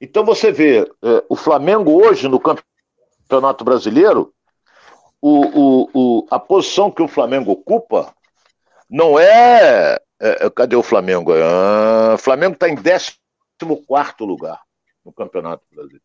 [0.03, 4.35] Então você vê, é, o Flamengo hoje no Campeonato Brasileiro
[5.21, 8.13] o, o, o, a posição que o Flamengo ocupa
[8.91, 10.01] não é.
[10.21, 11.33] é, é cadê o Flamengo?
[11.33, 13.13] Ah, o Flamengo está em 14
[14.23, 14.61] lugar
[15.05, 16.03] no Campeonato Brasileiro.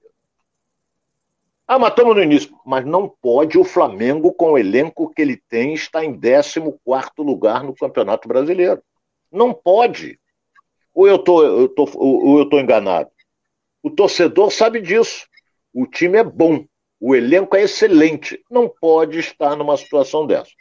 [1.68, 2.56] Ah, mas estamos no início.
[2.64, 6.60] Mas não pode o Flamengo, com o elenco que ele tem, estar em 14
[7.18, 8.84] lugar no Campeonato Brasileiro.
[9.32, 10.20] Não pode.
[10.94, 13.10] Ou eu tô, eu tô, ou eu tô enganado.
[13.88, 15.26] O torcedor sabe disso.
[15.74, 16.66] O time é bom.
[17.00, 18.44] O elenco é excelente.
[18.52, 20.52] Não pode estar numa situação dessa.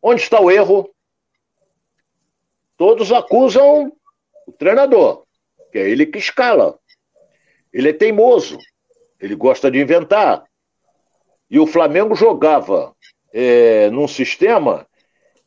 [0.00, 0.90] Onde está o erro?
[2.78, 3.92] Todos acusam
[4.46, 5.24] o treinador,
[5.70, 6.78] que é ele que escala.
[7.70, 8.56] Ele é teimoso.
[9.20, 10.44] Ele gosta de inventar.
[11.50, 12.96] E o Flamengo jogava
[13.34, 14.86] é, num sistema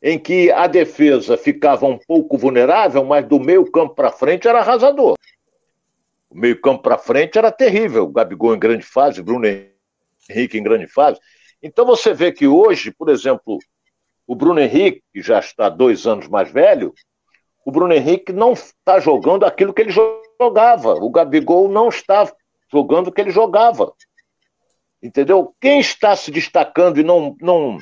[0.00, 4.60] em que a defesa ficava um pouco vulnerável, mas do meio campo para frente era
[4.60, 5.18] arrasador.
[6.30, 8.04] O meio campo para frente era terrível.
[8.04, 9.46] O Gabigol em grande fase, Bruno
[10.28, 11.18] Henrique em grande fase.
[11.62, 13.58] Então você vê que hoje, por exemplo,
[14.26, 16.92] o Bruno Henrique, que já está dois anos mais velho,
[17.64, 20.94] o Bruno Henrique não está jogando aquilo que ele jogava.
[20.94, 22.30] O Gabigol não está
[22.70, 23.92] jogando o que ele jogava.
[25.02, 25.54] Entendeu?
[25.60, 27.78] Quem está se destacando e não, não,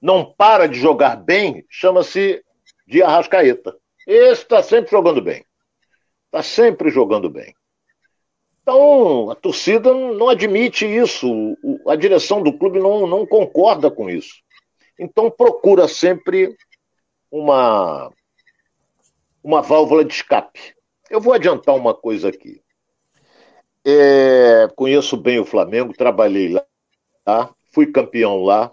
[0.00, 2.42] não para de jogar bem chama-se
[2.86, 3.76] de Arrascaeta.
[4.06, 5.44] Esse está sempre jogando bem.
[6.32, 7.54] Está sempre jogando bem.
[8.62, 14.36] Então, a torcida não admite isso, a direção do clube não, não concorda com isso.
[14.98, 16.56] Então, procura sempre
[17.30, 18.10] uma,
[19.44, 20.74] uma válvula de escape.
[21.10, 22.62] Eu vou adiantar uma coisa aqui.
[23.84, 26.64] É, conheço bem o Flamengo, trabalhei lá,
[27.24, 27.54] tá?
[27.72, 28.72] fui campeão lá.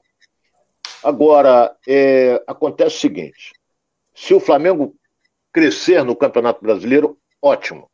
[1.03, 3.51] Agora, é, acontece o seguinte:
[4.15, 4.95] se o Flamengo
[5.51, 7.89] crescer no Campeonato Brasileiro, ótimo.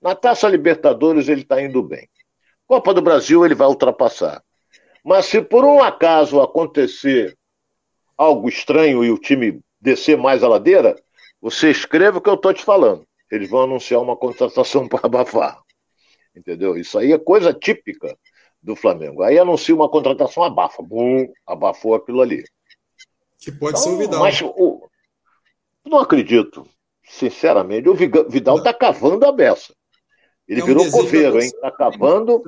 [0.00, 2.08] Na Taça Libertadores ele está indo bem.
[2.66, 4.42] Copa do Brasil ele vai ultrapassar.
[5.04, 7.36] Mas se por um acaso acontecer
[8.16, 10.96] algo estranho e o time descer mais a ladeira,
[11.40, 13.06] você escreve o que eu estou te falando.
[13.30, 15.60] Eles vão anunciar uma contratação para abafar.
[16.34, 16.76] Entendeu?
[16.76, 18.16] Isso aí é coisa típica
[18.62, 19.22] do Flamengo.
[19.22, 20.82] Aí anuncia uma contratação, abafa.
[20.82, 22.44] Bum, abafou aquilo ali.
[23.38, 24.20] Que pode então, ser o Vidal.
[24.20, 24.88] Mas o,
[25.84, 26.66] não acredito.
[27.12, 29.74] Sinceramente, o Vidal está cavando a beça.
[30.48, 31.46] Ele é um virou coveiro, hein?
[31.46, 32.42] Está cavando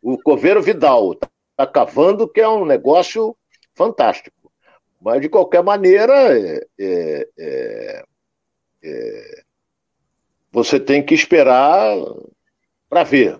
[0.00, 1.12] o coveiro Vidal.
[1.50, 3.36] Está cavando, que é um negócio
[3.74, 4.50] fantástico.
[4.98, 8.04] Mas, de qualquer maneira, é, é, é,
[8.82, 9.42] é
[10.50, 11.94] você tem que esperar
[12.88, 13.38] para ver.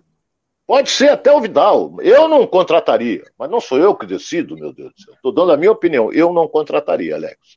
[0.66, 1.96] Pode ser até o Vidal.
[2.02, 5.14] Eu não contrataria, mas não sou eu que decido, meu Deus do céu.
[5.14, 6.12] Estou dando a minha opinião.
[6.12, 7.56] Eu não contrataria, Alex.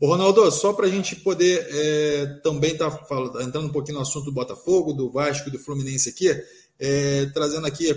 [0.00, 4.02] Ô Ronaldo, só para a gente poder é, também estar tá entrando um pouquinho no
[4.02, 6.28] assunto do Botafogo, do Vasco e do Fluminense aqui,
[6.78, 7.90] é, trazendo aqui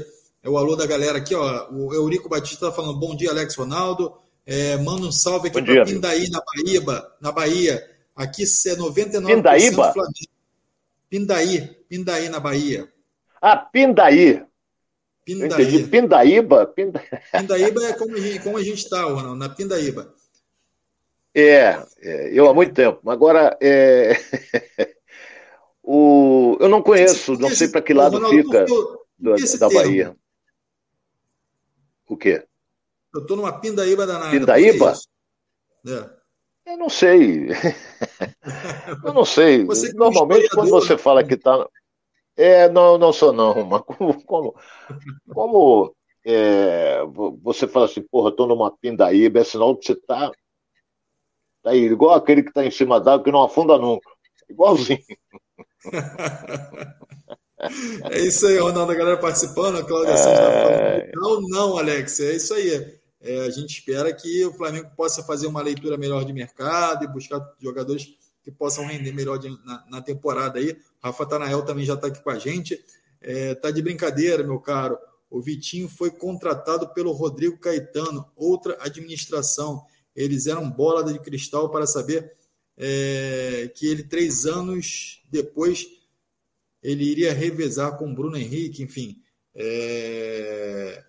[0.43, 1.69] é, o alô da galera aqui, ó.
[1.71, 4.17] O Eurico Batista está falando bom dia, Alex Ronaldo.
[4.43, 6.81] É, manda um salve aqui para Pindaí, na Bahia,
[7.21, 7.89] na Bahia.
[8.15, 9.93] Aqui é 99% Pindaíba?
[9.93, 10.13] Flamengo.
[11.07, 12.89] Pindaí, Pindaí, na Bahia.
[13.39, 14.41] Ah, Pindaí.
[15.23, 15.87] Pindaí.
[15.87, 16.65] Pindaíba?
[16.65, 17.03] Pinda...
[17.31, 20.11] Pindaíba é como a gente está, Ronaldo, na Pindaíba.
[21.33, 23.09] É, é, eu há muito tempo.
[23.09, 24.11] Agora, é...
[25.81, 26.57] o...
[26.59, 28.65] eu não conheço, não sei para que lado Ronaldo, fica
[29.17, 30.15] do, da Bahia.
[32.07, 32.45] O quê?
[33.13, 34.31] Eu estou numa pindaíba danada.
[34.31, 34.93] Pindaíba?
[35.87, 36.21] É.
[36.71, 37.47] Eu não sei.
[39.03, 39.63] eu não sei.
[39.65, 41.67] Você Normalmente, quando você fala que está.
[42.35, 44.55] É, não, não sou não, mas como, como,
[45.33, 47.01] como é,
[47.43, 50.31] você fala assim, porra, estou numa pindaíba, é sinal que você está
[51.63, 54.09] Tá aí, igual aquele que está em cima d'água que não afunda nunca.
[54.49, 54.99] Igualzinho.
[58.11, 61.11] é isso aí, Ronaldo, a galera participando, a Cláudia tá é...
[61.13, 62.99] Não, não, Alex, é isso aí.
[63.21, 67.07] É, a gente espera que o Flamengo possa fazer uma leitura melhor de mercado e
[67.07, 70.75] buscar jogadores que possam render melhor de, na, na, temporada aí.
[71.03, 72.83] Rafa Tanael também já está aqui com a gente.
[73.21, 74.97] É, tá de brincadeira, meu caro.
[75.29, 79.85] O Vitinho foi contratado pelo Rodrigo Caetano, outra administração.
[80.15, 82.33] Eles eram bola de cristal para saber
[82.77, 85.85] é, que ele, três anos depois,
[86.83, 89.17] ele iria revezar com Bruno Henrique, enfim.
[89.55, 91.03] É,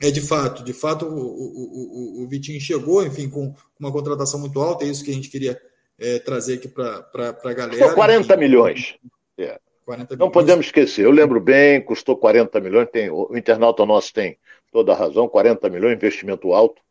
[0.00, 4.40] é de fato, de fato, o, o, o, o Vitinho chegou, enfim, com uma contratação
[4.40, 5.60] muito alta, é isso que a gente queria
[5.98, 7.70] é, trazer aqui para a galera.
[7.70, 8.94] Custou 40 enfim, milhões.
[9.38, 9.58] É.
[9.84, 14.38] 40 Não podemos esquecer, eu lembro bem, custou 40 milhões, tem, o internauta nosso tem
[14.72, 16.82] toda a razão, 40 milhões, investimento alto.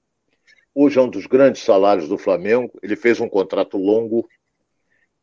[0.76, 2.80] Hoje é um dos grandes salários do Flamengo.
[2.82, 4.28] Ele fez um contrato longo.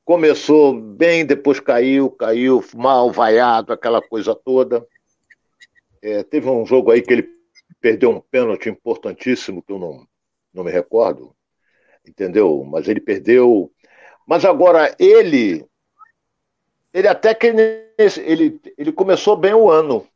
[0.04, 4.86] Começou bem, depois caiu, caiu mal, vaiado, aquela coisa toda.
[6.00, 7.28] É, teve um jogo aí que ele
[7.80, 10.06] perdeu um pênalti importantíssimo, que eu não,
[10.54, 11.34] não me recordo,
[12.06, 12.64] entendeu?
[12.64, 13.72] Mas ele perdeu.
[14.24, 15.66] Mas agora ele.
[16.94, 20.06] Ele até que ele, ele começou bem o ano,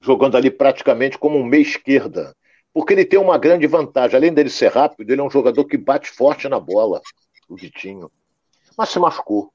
[0.00, 2.34] jogando ali praticamente como um meia esquerda
[2.76, 4.18] porque ele tem uma grande vantagem.
[4.18, 7.00] Além dele ser rápido, ele é um jogador que bate forte na bola,
[7.48, 8.12] o Vitinho.
[8.76, 9.50] Mas se machucou.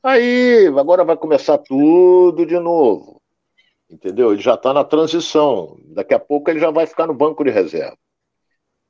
[0.00, 3.20] Aí, agora vai começar tudo de novo.
[3.90, 4.32] Entendeu?
[4.32, 5.76] Ele já está na transição.
[5.86, 7.98] Daqui a pouco ele já vai ficar no banco de reserva.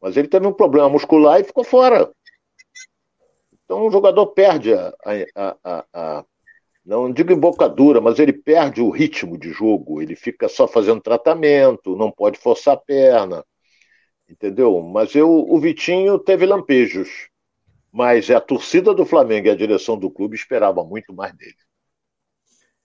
[0.02, 2.12] Mas ele teve um problema muscular e ficou fora.
[3.64, 4.92] Então o jogador perde a,
[5.35, 6.25] a, a, a
[6.85, 10.02] não digo embocadura, mas ele perde o ritmo de jogo.
[10.02, 13.42] Ele fica só fazendo tratamento, não pode forçar a perna
[14.33, 14.80] entendeu?
[14.83, 17.28] Mas eu, o Vitinho teve lampejos,
[17.92, 21.56] mas a torcida do Flamengo e a direção do clube esperava muito mais dele.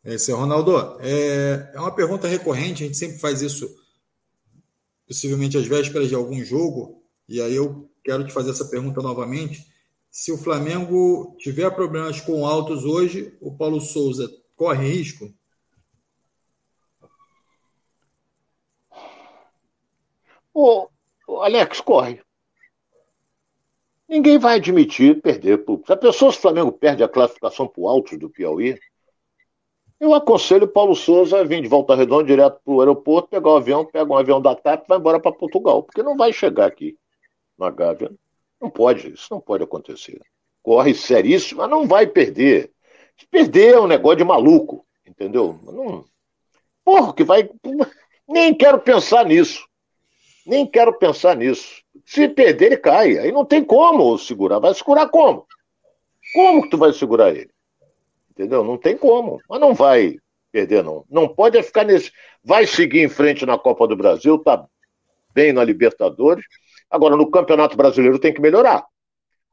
[0.03, 0.77] Esse é Ronaldo.
[0.99, 3.67] É, é uma pergunta recorrente, a gente sempre faz isso,
[5.07, 9.65] possivelmente às vésperas de algum jogo, e aí eu quero te fazer essa pergunta novamente.
[10.11, 15.33] Se o Flamengo tiver problemas com altos hoje, o Paulo Souza corre risco?
[20.53, 20.89] O,
[21.41, 22.21] Alex, corre.
[24.07, 25.63] Ninguém vai admitir perder.
[25.85, 28.79] Se a pessoa, se o Flamengo perde a classificação para o alto do Piauí,
[29.99, 33.57] eu aconselho Paulo Souza a vir de volta redonda direto para o aeroporto, pegar o
[33.57, 36.67] avião, pega um avião da TAP e vai embora para Portugal, porque não vai chegar
[36.67, 36.97] aqui
[37.57, 38.11] na Gávea.
[38.61, 40.21] Não pode, isso não pode acontecer.
[40.61, 42.71] Corre seríssimo, mas não vai perder.
[43.17, 45.59] Se perder é um negócio de maluco, entendeu?
[45.63, 46.05] Não...
[46.85, 47.49] Porra, que vai.
[48.27, 49.66] Nem quero pensar nisso.
[50.47, 51.83] Nem quero pensar nisso.
[52.05, 53.17] Se perder, ele cai.
[53.17, 54.59] Aí não tem como segurar.
[54.59, 55.45] Vai segurar como?
[56.33, 57.51] Como que tu vai segurar ele?
[58.31, 58.63] Entendeu?
[58.63, 59.41] Não tem como.
[59.49, 60.17] Mas não vai
[60.49, 61.03] perder, não.
[61.09, 62.13] Não pode ficar nesse.
[62.41, 64.65] Vai seguir em frente na Copa do Brasil, tá
[65.33, 66.45] bem na Libertadores.
[66.89, 68.85] Agora, no Campeonato Brasileiro tem que melhorar.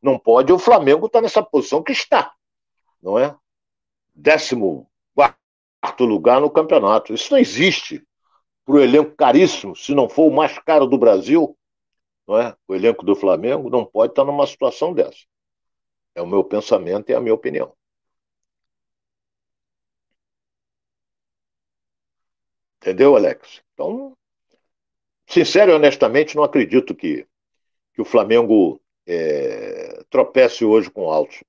[0.00, 2.32] Não pode o Flamengo estar tá nessa posição que está.
[3.02, 3.34] Não é?
[4.14, 7.12] Décimo quarto lugar no campeonato.
[7.12, 8.06] Isso não existe
[8.64, 11.56] para o elenco caríssimo, se não for o mais caro do Brasil,
[12.26, 12.56] não é?
[12.66, 15.24] O elenco do Flamengo não pode estar numa situação dessa.
[16.14, 17.74] É o meu pensamento e a minha opinião.
[22.80, 23.62] Entendeu, Alex?
[23.72, 24.16] Então,
[25.26, 27.26] sincero e honestamente, não acredito que,
[27.94, 31.42] que o Flamengo é, tropece hoje com o Altos.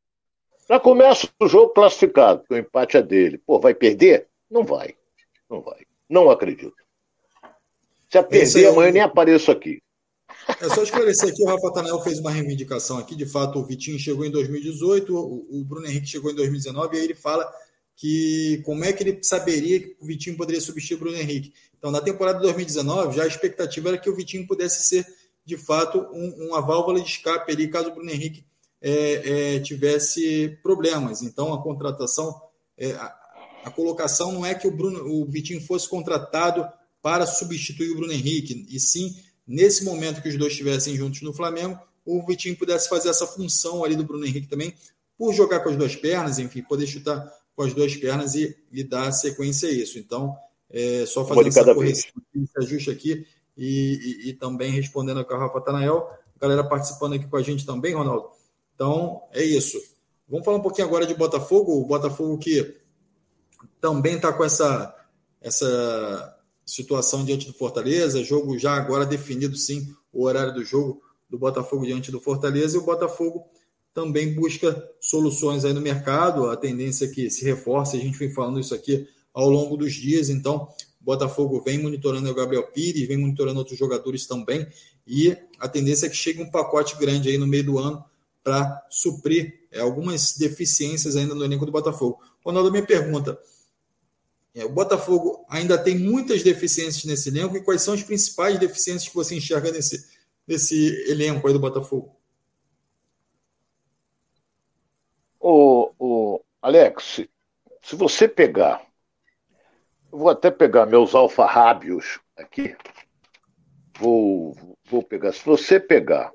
[0.68, 3.38] Já começa o jogo classificado, que o empate é dele.
[3.38, 4.28] Pô, vai perder?
[4.50, 4.96] Não vai.
[5.50, 5.86] Não vai.
[6.10, 6.85] Não acredito.
[8.16, 9.80] Se a perder, amanhã nem apareço aqui.
[10.62, 13.16] É só esclarecer aqui, o Rafa Tanel fez uma reivindicação aqui.
[13.16, 17.06] De fato, o Vitinho chegou em 2018, o Bruno Henrique chegou em 2019, e aí
[17.06, 17.50] ele fala
[17.96, 21.54] que como é que ele saberia que o Vitinho poderia substituir o Bruno Henrique.
[21.78, 25.06] Então, na temporada de 2019, já a expectativa era que o Vitinho pudesse ser,
[25.46, 28.46] de fato, um, uma válvula de escape ali, caso o Bruno Henrique
[28.82, 31.22] é, é, tivesse problemas.
[31.22, 32.40] Então, a contratação,
[32.78, 33.16] é, a,
[33.66, 36.68] a, colocação não é que o, Bruno, o Vitinho fosse contratado
[37.06, 41.32] para substituir o Bruno Henrique, e sim, nesse momento que os dois estivessem juntos no
[41.32, 44.74] Flamengo, o Vitinho pudesse fazer essa função ali do Bruno Henrique também,
[45.16, 48.84] por jogar com as duas pernas, enfim, poder chutar com as duas pernas e, e
[48.84, 50.00] dar sequência a isso.
[50.00, 50.36] Então,
[50.68, 55.62] é, só fazendo essa correção, esse ajuste aqui e, e, e, também respondendo a Rafa
[55.62, 56.10] Tanael,
[56.42, 58.30] galera participando aqui com a gente também, Ronaldo.
[58.74, 59.80] Então, é isso.
[60.28, 62.78] Vamos falar um pouquinho agora de Botafogo, o Botafogo que
[63.80, 64.92] também está com essa,
[65.40, 66.35] essa
[66.66, 71.86] situação diante do Fortaleza, jogo já agora definido sim o horário do jogo do Botafogo
[71.86, 73.46] diante do Fortaleza, e o Botafogo
[73.94, 78.32] também busca soluções aí no mercado, a tendência é que se reforce, a gente vem
[78.32, 80.68] falando isso aqui ao longo dos dias, então
[81.02, 84.68] o Botafogo vem monitorando o Gabriel Pires, vem monitorando outros jogadores também,
[85.08, 88.04] e a tendência é que chegue um pacote grande aí no meio do ano
[88.44, 92.20] para suprir é, algumas deficiências ainda no elenco do Botafogo.
[92.44, 93.40] Ronaldo, minha pergunta,
[94.64, 99.16] o Botafogo ainda tem muitas deficiências nesse elenco, e quais são as principais deficiências que
[99.16, 100.10] você enxerga nesse,
[100.48, 102.16] nesse elenco aí do Botafogo?
[105.40, 107.22] O, o Alex,
[107.84, 108.88] se você pegar,
[110.10, 112.76] eu vou até pegar meus alfarrábios aqui,
[114.00, 116.32] vou, vou pegar, se você pegar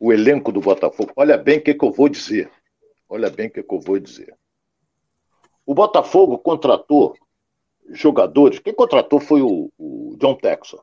[0.00, 2.50] o elenco do Botafogo, olha bem o que, que eu vou dizer,
[3.06, 4.34] olha bem o que, que eu vou dizer.
[5.66, 7.14] O Botafogo contratou
[7.90, 10.80] jogadores, quem contratou foi o, o John Texon.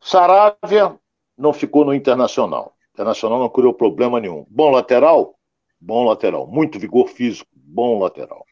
[0.00, 0.98] Saravia
[1.36, 2.74] não ficou no Internacional.
[2.92, 4.46] Internacional não criou problema nenhum.
[4.48, 5.34] Bom lateral,
[5.80, 6.46] bom lateral.
[6.46, 8.44] Muito vigor físico, bom lateral.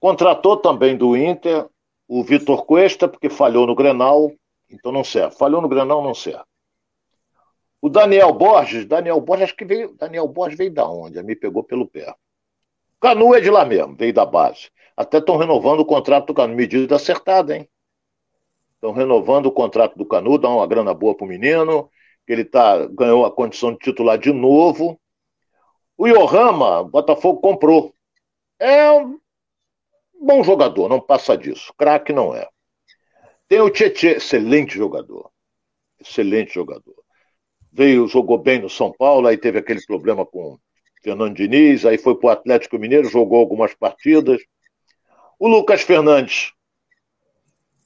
[0.00, 1.68] Contratou também do Inter
[2.08, 4.30] o Vitor Cuesta, porque falhou no Grenal,
[4.68, 5.36] então não serve.
[5.36, 6.44] Falhou no Grenal, não serve.
[7.80, 9.94] O Daniel Borges, Daniel Borges, acho que veio.
[9.94, 11.22] Daniel Borges veio da onde?
[11.22, 12.14] Me pegou pelo pé.
[13.00, 14.70] Canu é de lá mesmo, veio da base.
[14.96, 16.54] Até estão renovando o contrato do Canu.
[16.54, 17.68] Medida acertada, hein?
[18.74, 21.88] Estão renovando o contrato do Canu, dá uma grana boa pro menino,
[22.26, 25.00] que ele tá, ganhou a condição de titular de novo.
[25.96, 27.94] O Yohama, Botafogo comprou.
[28.58, 29.18] É um
[30.20, 31.72] bom jogador, não passa disso.
[31.76, 32.48] Craque não é.
[33.48, 35.30] Tem o Tietchan, excelente jogador.
[36.00, 36.94] Excelente jogador.
[37.72, 40.58] Veio, jogou bem no São Paulo, aí teve aquele problema com
[41.02, 44.40] Fernando Diniz, aí foi para o Atlético Mineiro, jogou algumas partidas.
[45.42, 46.52] O Lucas Fernandes,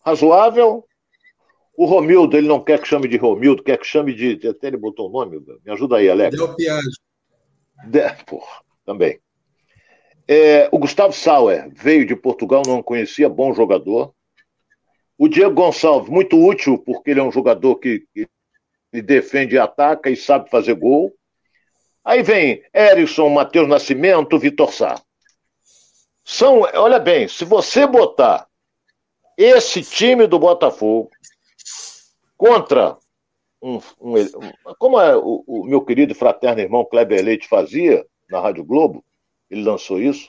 [0.05, 0.87] razoável.
[1.75, 4.47] O Romildo, ele não quer que chame de Romildo, quer que chame de.
[4.47, 6.37] Até ele botou o nome, me ajuda aí, Alex.
[6.37, 6.99] Del Piage.
[7.87, 8.25] De...
[8.27, 9.19] Porra, também.
[10.29, 14.13] É, o Gustavo Sauer veio de Portugal, não conhecia, bom jogador.
[15.17, 20.11] O Diego Gonçalves, muito útil, porque ele é um jogador que, que defende e ataca
[20.11, 21.11] e sabe fazer gol.
[22.05, 25.01] Aí vem Erisson, Matheus Nascimento, Vitor Sá.
[26.29, 28.49] São, olha bem, se você botar
[29.39, 31.09] esse time do Botafogo
[32.37, 32.99] contra
[33.62, 34.14] um, um,
[34.77, 39.05] como é o, o, meu querido fraterno irmão Kleber Leite fazia na Rádio Globo,
[39.49, 40.29] ele lançou isso,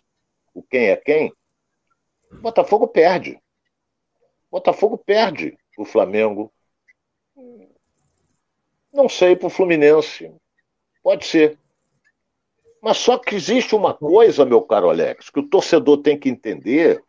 [0.54, 1.34] o quem é quem,
[2.32, 3.42] o Botafogo perde.
[4.52, 6.54] O Botafogo perde o Flamengo.
[8.94, 10.32] Não sei para o Fluminense.
[11.02, 11.58] Pode ser.
[12.82, 17.02] Mas só que existe uma coisa, meu caro Alex, que o torcedor tem que entender: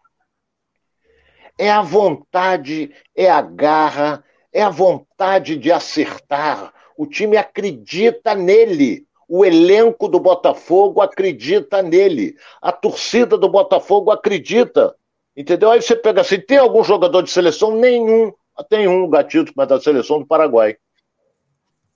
[1.58, 6.72] é a vontade, é a garra, é a vontade de acertar.
[6.96, 9.06] O time acredita nele.
[9.28, 12.34] O elenco do Botafogo acredita nele.
[12.62, 14.96] A torcida do Botafogo acredita.
[15.36, 15.70] Entendeu?
[15.70, 17.76] Aí você pega assim: tem algum jogador de seleção?
[17.76, 18.32] Nenhum.
[18.68, 20.76] Tem um gatito, mas da seleção do Paraguai.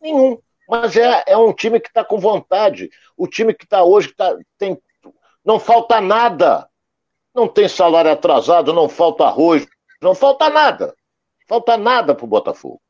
[0.01, 0.39] Nenhum.
[0.73, 2.89] Mas é, é um time que está com vontade.
[3.14, 4.81] O time que está hoje que tá, tem,
[5.45, 6.66] não falta nada.
[7.35, 9.66] Não tem salário atrasado, não falta arroz,
[10.01, 10.95] não falta nada.
[11.47, 12.81] Falta nada para o Botafogo.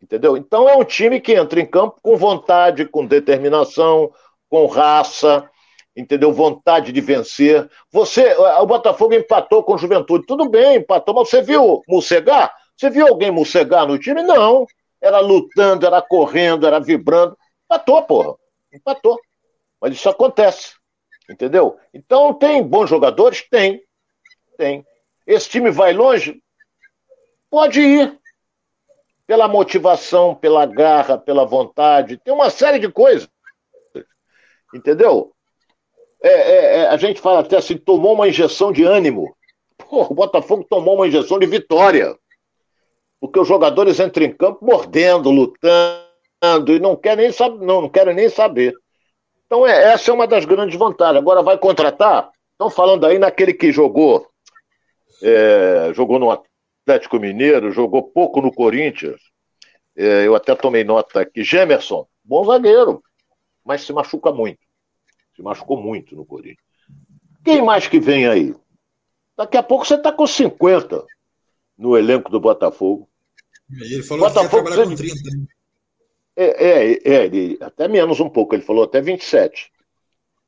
[0.00, 0.36] Entendeu?
[0.36, 4.12] Então é um time que entra em campo com vontade, com determinação,
[4.48, 5.50] com raça,
[5.96, 6.32] entendeu?
[6.32, 7.68] Vontade de vencer.
[7.90, 10.24] Você, o Botafogo empatou com o Juventude.
[10.24, 12.54] Tudo bem, empatou, mas você viu morcegar?
[12.76, 14.22] Você viu alguém morcegar no time?
[14.22, 14.68] Não.
[15.00, 17.36] Era lutando, era correndo, era vibrando.
[17.64, 18.34] Empatou, porra.
[18.72, 19.18] Empatou.
[19.80, 20.74] Mas isso acontece.
[21.30, 21.78] Entendeu?
[21.92, 23.46] Então tem bons jogadores?
[23.48, 23.82] Tem.
[24.56, 24.84] Tem.
[25.26, 26.42] Esse time vai longe?
[27.50, 28.18] Pode ir.
[29.26, 32.16] Pela motivação, pela garra, pela vontade.
[32.16, 33.28] Tem uma série de coisas.
[34.74, 35.34] Entendeu?
[36.22, 39.36] É, é, é, a gente fala até assim, tomou uma injeção de ânimo.
[39.76, 42.18] Pô, o Botafogo tomou uma injeção de vitória.
[43.20, 47.88] Porque os jogadores entram em campo mordendo, lutando, e não querem nem, saber, não, não
[47.88, 48.74] querem nem saber.
[49.46, 51.18] Então, é, essa é uma das grandes vantagens.
[51.18, 52.30] Agora, vai contratar?
[52.52, 54.28] Estão falando aí naquele que jogou,
[55.22, 59.20] é, jogou no Atlético Mineiro, jogou pouco no Corinthians.
[59.96, 61.42] É, eu até tomei nota aqui.
[61.42, 63.02] Gemerson, bom zagueiro,
[63.64, 64.60] mas se machuca muito.
[65.34, 66.66] Se machucou muito no Corinthians.
[67.44, 68.54] Quem mais que vem aí?
[69.36, 71.06] Daqui a pouco você está com 50
[71.76, 73.07] no elenco do Botafogo.
[73.70, 75.36] Ele falou Botafogo que ia trabalhar com 30.
[75.36, 75.46] Né?
[76.36, 79.72] É, é, é ele, até menos um pouco, ele falou até 27.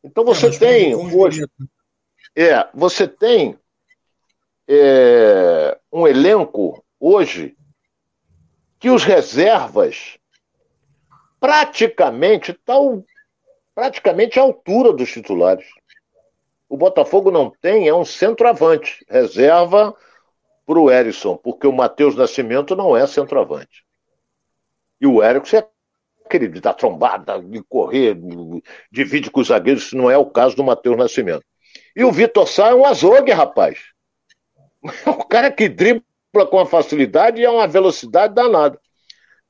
[0.02, 1.44] Então você é, tem hoje.
[2.34, 3.58] É, você tem
[4.68, 7.56] é, um elenco hoje
[8.78, 10.16] que os reservas
[11.38, 13.04] praticamente estão
[13.74, 15.66] praticamente à altura dos titulares.
[16.68, 19.04] O Botafogo não tem, é um centroavante.
[19.08, 19.94] Reserva
[20.70, 23.84] para o Erisson, porque o Matheus Nascimento não é centroavante.
[25.00, 25.68] E o Erickson é
[26.24, 28.16] aquele de dar trombada, de correr,
[28.88, 31.44] divide com os zagueiros, isso não é o caso do Matheus Nascimento.
[31.96, 33.80] E o Vitor Sá é um azogue, rapaz.
[35.08, 38.80] O cara que dribla com uma facilidade e é uma velocidade danada.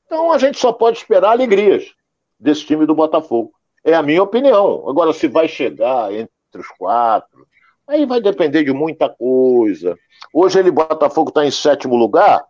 [0.07, 1.93] Então a gente só pode esperar alegrias
[2.39, 3.53] desse time do Botafogo.
[3.83, 4.89] É a minha opinião.
[4.89, 7.47] Agora, se vai chegar entre os quatro,
[7.91, 9.97] aí vai depender de muita coisa.
[10.33, 12.43] Hoje ele, Botafogo, está em sétimo lugar,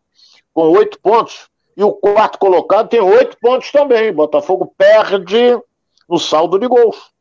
[0.53, 1.49] com oito pontos.
[1.75, 4.13] E o quarto colocado tem oito pontos também.
[4.13, 5.59] Botafogo perde
[6.07, 7.11] no saldo de gols.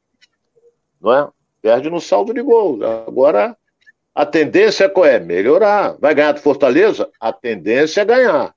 [1.01, 1.29] Não é?
[1.63, 2.83] Perde no saldo de gols.
[2.83, 3.57] Agora,
[4.15, 5.19] a tendência qual é?
[5.19, 5.97] Melhorar.
[5.99, 7.09] Vai ganhar do Fortaleza?
[7.19, 8.55] A tendência é ganhar.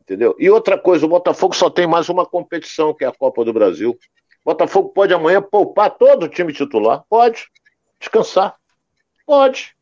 [0.00, 0.34] Entendeu?
[0.38, 3.52] E outra coisa, o Botafogo só tem mais uma competição, que é a Copa do
[3.52, 3.98] Brasil.
[4.44, 7.04] O Botafogo pode amanhã poupar todo o time titular?
[7.10, 7.48] Pode.
[8.00, 8.56] Descansar?
[9.28, 9.76] Pode.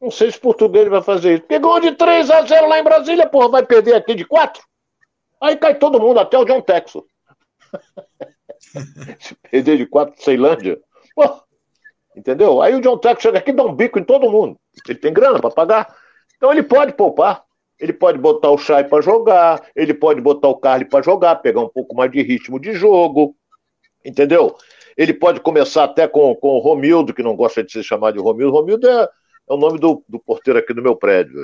[0.00, 1.44] Não sei se o português vai fazer isso.
[1.44, 4.60] Pegou de 3 a 0 lá em Brasília, porra, vai perder aqui de 4?
[5.40, 7.04] Aí cai todo mundo, até o John Texas.
[9.20, 10.80] se perder de 4 Ceilândia,
[11.14, 11.44] porra,
[12.16, 12.60] entendeu?
[12.60, 14.58] Aí o John Texas chega aqui e dá um bico em todo mundo.
[14.88, 15.96] Ele tem grana para pagar.
[16.36, 17.44] Então ele pode poupar.
[17.78, 21.60] Ele pode botar o Chay para jogar, ele pode botar o Carly para jogar, pegar
[21.60, 23.36] um pouco mais de ritmo de jogo,
[24.04, 24.56] entendeu?
[24.96, 28.20] Ele pode começar até com, com o Romildo, que não gosta de ser chamado de
[28.20, 28.52] Romildo.
[28.52, 31.38] Romildo é, é o nome do, do porteiro aqui do meu prédio.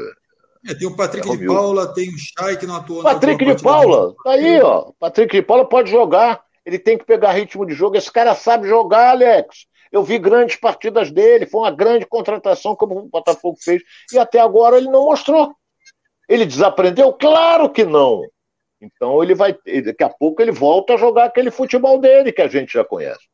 [0.66, 3.03] É, tem o Patrick é de Paula, tem o Chay que não atuou.
[3.03, 4.90] Patrick de Paula, tá aí, ó.
[4.99, 6.42] Patrick de Paula pode jogar.
[6.66, 7.96] Ele tem que pegar ritmo de jogo.
[7.96, 9.66] Esse cara sabe jogar, Alex.
[9.90, 13.82] Eu vi grandes partidas dele, foi uma grande contratação como o Botafogo fez.
[14.12, 15.55] E até agora ele não mostrou.
[16.28, 17.12] Ele desaprendeu?
[17.14, 18.22] Claro que não.
[18.80, 19.57] Então ele vai.
[19.84, 23.26] Daqui a pouco ele volta a jogar aquele futebol dele que a gente já conhece.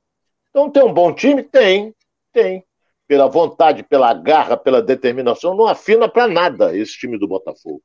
[0.55, 1.43] Então tem um bom time?
[1.43, 1.93] Tem,
[2.33, 2.65] tem.
[3.09, 7.83] Pela vontade, pela garra, pela determinação, não afina para nada esse time do Botafogo.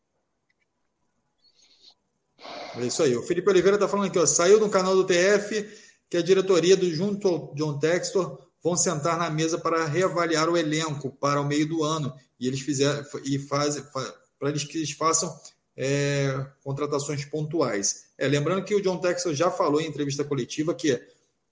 [2.77, 3.17] É isso aí.
[3.17, 5.67] O Felipe Oliveira está falando aqui, ó, saiu no canal do TF
[6.07, 10.55] que a diretoria do junto ao John Textor vão sentar na mesa para reavaliar o
[10.55, 13.83] elenco para o meio do ano e eles fizeram e fazem
[14.37, 15.35] para eles que eles façam
[15.75, 18.09] é, contratações pontuais.
[18.15, 21.01] É, lembrando que o John Texel já falou em entrevista coletiva que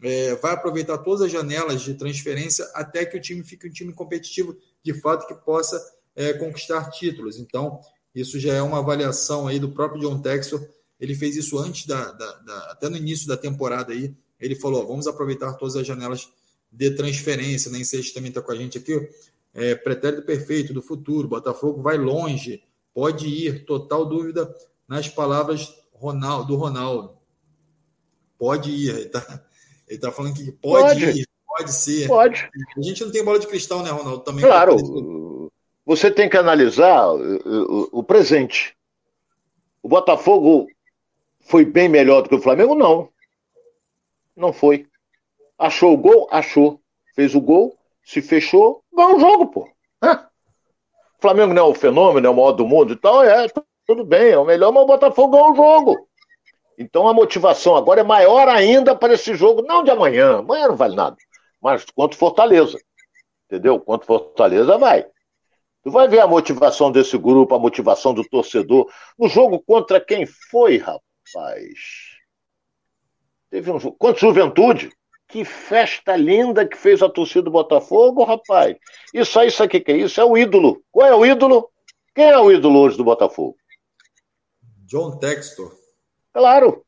[0.02, 3.94] é, vai aproveitar todas as janelas de transferência até que o time fique um time
[3.94, 5.82] competitivo de fato que possa
[6.16, 7.38] é, conquistar títulos.
[7.40, 7.80] Então,
[8.14, 10.68] isso já é uma avaliação aí do próprio John Texel.
[11.00, 14.16] Ele fez isso antes da, da, da até no início da temporada aí.
[14.40, 16.28] Ele falou: vamos aproveitar todas as janelas
[16.72, 17.72] de transferência.
[17.72, 19.08] Nem sei se também está com a gente aqui.
[19.54, 21.28] É, pretérito perfeito do futuro.
[21.28, 23.66] Botafogo vai longe, pode ir.
[23.66, 24.54] Total dúvida
[24.88, 27.18] nas palavras Ronaldo, do Ronaldo.
[28.38, 28.98] Pode ir.
[28.98, 29.44] Está
[29.88, 32.08] ele tá falando que pode, pode, ir, pode ser.
[32.08, 32.50] Pode.
[32.78, 34.24] A gente não tem bola de cristal, né, Ronaldo?
[34.24, 35.52] Também claro.
[35.86, 38.76] Você tem que analisar o, o presente.
[39.82, 40.68] O Botafogo
[41.40, 42.76] foi bem melhor do que o Flamengo?
[42.76, 43.10] Não.
[44.36, 44.86] Não foi.
[45.58, 46.28] Achou o gol?
[46.30, 46.82] Achou.
[47.16, 49.70] Fez o gol, se fechou, ganhou o jogo, pô.
[50.04, 53.48] O Flamengo não é o fenômeno, é o maior do mundo e tal, é,
[53.88, 56.07] tudo bem, é o melhor, mas o Botafogo ganhou o jogo.
[56.78, 60.76] Então a motivação agora é maior ainda para esse jogo, não de amanhã, amanhã não
[60.76, 61.18] vale nada,
[61.62, 62.78] mas quanto Fortaleza.
[63.46, 63.80] Entendeu?
[63.80, 65.06] Quanto Fortaleza vai.
[65.84, 68.92] Tu vai ver a motivação desse grupo, a motivação do torcedor.
[69.18, 72.18] No jogo contra quem foi, rapaz?
[73.50, 73.96] Teve um jogo.
[73.98, 74.92] Contra Juventude.
[75.30, 78.78] Que festa linda que fez a torcida do Botafogo, rapaz.
[79.14, 80.22] Isso aí, isso aqui que é isso?
[80.22, 80.82] É o ídolo.
[80.90, 81.70] Qual é o ídolo?
[82.16, 83.58] Quem é o ídolo hoje do Botafogo?
[84.86, 85.72] John Textor.
[86.38, 86.86] Claro.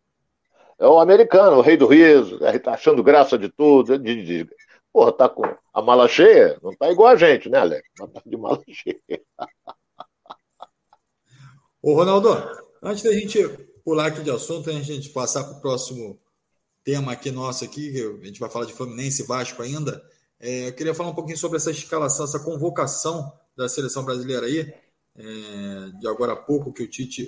[0.78, 3.97] É o americano, o rei do riso, tá achando graça de tudo.
[3.97, 4.50] De, de.
[4.93, 5.43] Porra, tá com
[5.74, 6.60] a mala cheia?
[6.62, 7.89] Não tá igual a gente, né, Alex?
[8.00, 9.02] Mas tá de mala cheia.
[11.82, 12.30] Ô, Ronaldo,
[12.84, 13.39] antes da gente
[13.84, 16.20] pular aqui de assunto, antes da gente passar para o próximo
[16.84, 17.89] tema aqui nosso aqui,
[18.22, 20.00] a gente vai falar de Fluminense e Vasco ainda,
[20.39, 24.72] é, eu queria falar um pouquinho sobre essa escalação, essa convocação da seleção brasileira aí,
[25.18, 27.28] é, de agora a pouco que o Tite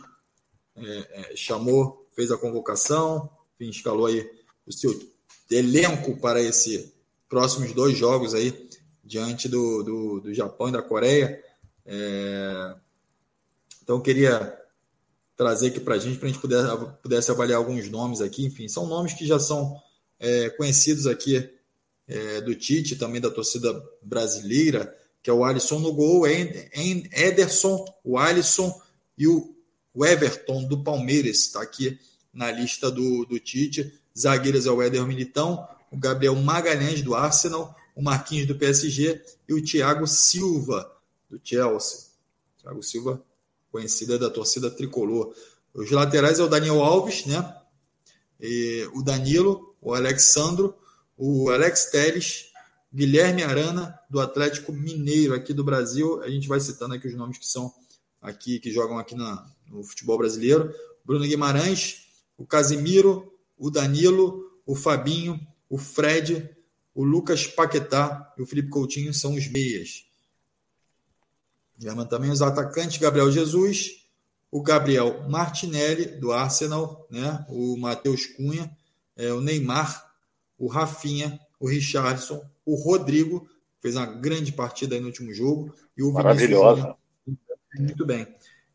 [0.75, 4.29] é, é chamou fez a convocação, enfim, escalou aí
[4.65, 4.91] o seu
[5.49, 6.91] elenco para esses
[7.29, 8.69] próximos dois jogos aí
[9.03, 11.43] diante do, do, do Japão e da Coreia.
[11.85, 12.75] É...
[13.83, 14.57] Então, queria
[15.35, 16.63] trazer aqui para a gente, para a gente puder,
[17.01, 18.45] pudesse avaliar alguns nomes aqui.
[18.45, 19.75] Enfim, são nomes que já são
[20.19, 21.49] é, conhecidos aqui
[22.07, 28.17] é, do Tite, também da torcida brasileira, que é o Alisson no gol, Ederson, o
[28.17, 28.79] Alisson
[29.17, 29.50] e o
[29.93, 31.99] o Everton do Palmeiras está aqui
[32.33, 33.99] na lista do, do Tite.
[34.17, 39.53] Zagueiros é o Éder Militão, o Gabriel Magalhães do Arsenal, o Marquinhos do PSG e
[39.53, 40.91] o Thiago Silva
[41.29, 42.11] do Chelsea.
[42.61, 43.23] Thiago Silva,
[43.71, 45.33] conhecida da torcida tricolor.
[45.73, 47.57] Os laterais é o Daniel Alves, né?
[48.39, 50.75] E o Danilo, o Alexandro,
[51.17, 52.51] o Alex Teles,
[52.93, 56.21] Guilherme Arana, do Atlético Mineiro, aqui do Brasil.
[56.23, 57.73] A gente vai citando aqui os nomes que são
[58.21, 60.73] aqui, que jogam aqui na, no futebol brasileiro.
[61.03, 62.07] Bruno Guimarães,
[62.37, 66.49] o Casimiro, o Danilo, o Fabinho, o Fred,
[66.93, 70.05] o Lucas Paquetá e o Felipe Coutinho são os meias.
[71.77, 74.05] German também os atacantes, Gabriel Jesus,
[74.51, 77.43] o Gabriel Martinelli, do Arsenal, né?
[77.49, 78.75] o Matheus Cunha,
[79.15, 80.13] é, o Neymar,
[80.57, 83.49] o Rafinha, o Richardson, o Rodrigo,
[83.79, 86.95] fez uma grande partida no último jogo, e o Maravilhosa.
[87.79, 88.27] Muito bem.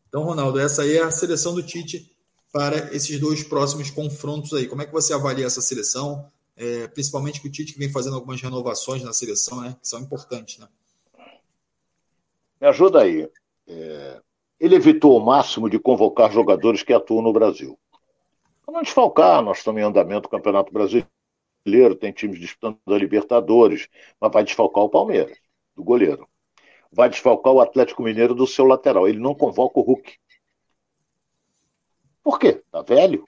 [0.07, 2.11] Então, Ronaldo, essa aí é a seleção do Tite
[2.51, 4.67] para esses dois próximos confrontos aí.
[4.67, 6.31] Como é que você avalia essa seleção?
[6.55, 9.75] É, principalmente que o Tite vem fazendo algumas renovações na seleção, né?
[9.81, 10.67] Que são importantes, né?
[12.59, 13.29] Me ajuda aí.
[13.67, 14.21] É,
[14.59, 17.77] ele evitou o máximo de convocar jogadores que atuam no Brasil.
[18.65, 23.87] Para não desfalcar, nós estamos em andamento do Campeonato Brasileiro, tem times disputando a Libertadores,
[24.19, 25.37] mas vai desfalcar o Palmeiras,
[25.75, 26.27] do goleiro
[26.91, 29.07] vai desfalcar o Atlético Mineiro do seu lateral.
[29.07, 30.17] Ele não convoca o Hulk.
[32.23, 32.61] Por quê?
[32.71, 33.25] Tá velho?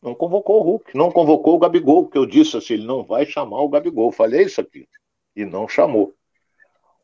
[0.00, 3.26] Não convocou o Hulk, não convocou o Gabigol, que eu disse assim, ele não vai
[3.26, 4.12] chamar o Gabigol.
[4.12, 4.88] Falei isso aqui.
[5.34, 6.14] E não chamou.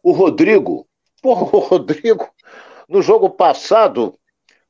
[0.03, 0.87] O Rodrigo,
[1.20, 2.29] porra, o Rodrigo,
[2.89, 4.18] no jogo passado,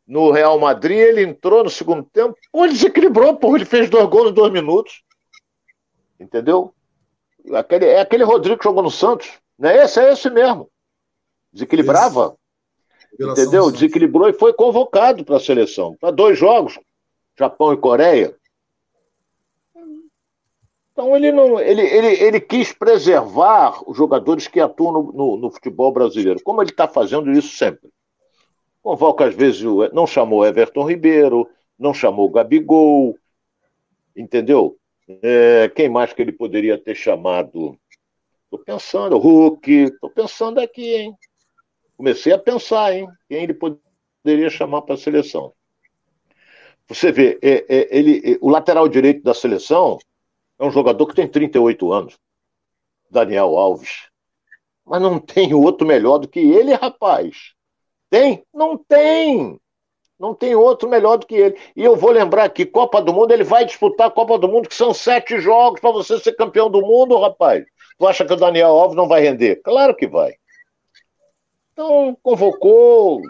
[0.06, 4.06] no Real Madrid, ele entrou no segundo tempo, pô, ele desequilibrou, porra, ele fez dois
[4.08, 5.02] gols em dois minutos.
[6.18, 6.73] Entendeu?
[7.52, 9.30] Aquele, é aquele Rodrigo que jogou no Santos.
[9.58, 10.00] Não é esse?
[10.00, 10.70] É esse mesmo.
[11.52, 12.36] Desequilibrava.
[13.18, 13.70] Entendeu?
[13.70, 15.96] Desequilibrou e foi convocado para a seleção.
[16.00, 16.78] Para dois jogos,
[17.38, 18.36] Japão e Coreia.
[20.94, 25.50] Então ele não, ele, ele, ele quis preservar os jogadores que atuam no, no, no
[25.50, 27.90] futebol brasileiro, como ele está fazendo isso sempre.
[28.80, 33.18] Convoca às vezes, não chamou Everton Ribeiro, não chamou Gabigol,
[34.14, 34.76] entendeu?
[35.06, 37.78] É, quem mais que ele poderia ter chamado?
[38.44, 41.14] Estou pensando, Hulk, estou pensando aqui, hein?
[41.96, 43.08] Comecei a pensar, hein?
[43.28, 45.52] Quem ele poderia chamar para a seleção.
[46.88, 49.98] Você vê, é, é, ele, é, o lateral direito da seleção
[50.58, 52.18] é um jogador que tem 38 anos,
[53.10, 54.08] Daniel Alves.
[54.84, 57.54] Mas não tem outro melhor do que ele, rapaz.
[58.10, 58.44] Tem?
[58.52, 59.58] Não tem.
[60.24, 61.54] Não tem outro melhor do que ele.
[61.76, 64.66] E eu vou lembrar que Copa do Mundo, ele vai disputar a Copa do Mundo,
[64.66, 67.62] que são sete jogos para você ser campeão do mundo, rapaz.
[67.98, 69.56] Tu acha que o Daniel Alves não vai render?
[69.56, 70.32] Claro que vai.
[71.74, 73.20] Então, convocou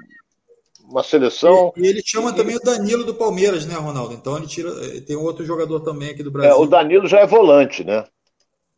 [0.88, 1.72] uma seleção.
[1.76, 4.14] E, ele chama e, também o Danilo do Palmeiras, né, Ronaldo?
[4.14, 4.70] Então ele tira.
[4.86, 6.52] Eh, tem outro jogador também aqui do Brasil.
[6.52, 8.04] É, o Danilo já é volante, né?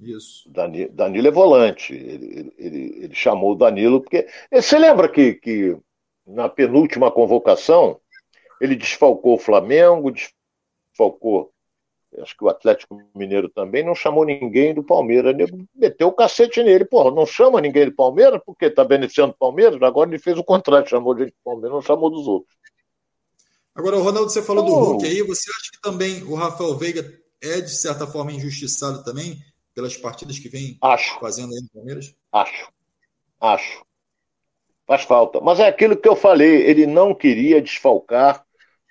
[0.01, 0.51] Isso.
[0.51, 1.93] Danilo, Danilo é volante.
[1.93, 4.27] Ele, ele, ele, chamou o Danilo porque.
[4.51, 5.77] Você lembra que, que
[6.27, 8.01] na penúltima convocação
[8.61, 11.53] ele desfalcou o Flamengo, desfalcou
[12.23, 15.35] acho que o Atlético Mineiro também não chamou ninguém do Palmeiras.
[15.35, 16.85] Ele meteu o cacete nele.
[16.85, 19.81] Porra, não chama ninguém do Palmeiras porque está beneficiando o Palmeiras.
[19.83, 22.57] Agora ele fez o contrário, chamou de Palmeiras, não chamou dos outros.
[23.75, 24.69] Agora, Ronaldo, você falou oh.
[24.69, 25.23] do Hulk aí.
[25.23, 27.07] Você acha que também o Rafael Veiga
[27.43, 29.39] é, de certa forma, injustiçado também
[29.75, 31.19] pelas partidas que vem acho.
[31.21, 32.15] fazendo aí no Palmeiras?
[32.33, 32.71] Acho.
[33.39, 33.85] Acho.
[34.87, 35.41] Faz falta.
[35.41, 36.63] Mas é aquilo que eu falei.
[36.63, 38.46] Ele não queria desfalcar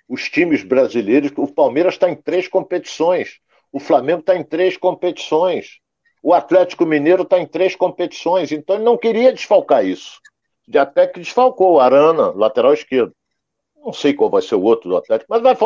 [0.08, 1.32] os times brasileiros.
[1.36, 3.40] O Palmeiras está em três competições,
[3.72, 5.80] o Flamengo está em três competições,
[6.22, 8.52] o Atlético Mineiro está em três competições.
[8.52, 10.20] Então ele não queria desfalcar isso.
[10.66, 13.14] De até que desfalcou o Arana, lateral esquerdo.
[13.76, 15.56] Não sei qual vai ser o outro do Atlético, mas vai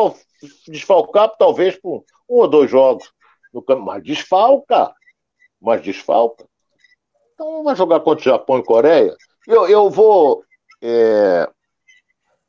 [0.67, 3.11] desfalcar talvez por um ou dois jogos
[3.51, 3.81] no campo.
[3.81, 4.93] Mas desfalca.
[5.59, 6.45] Mas desfalca.
[7.33, 9.15] Então vai jogar contra o Japão e Coreia.
[9.47, 10.43] Eu, eu vou.
[10.79, 11.49] É,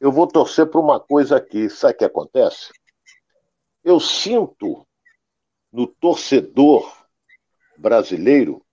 [0.02, 1.70] eu vou torcer para uma coisa aqui.
[1.70, 2.72] Sabe o que acontece?
[3.84, 4.84] Eu sinto
[5.72, 6.92] no torcedor
[7.78, 8.66] brasileiro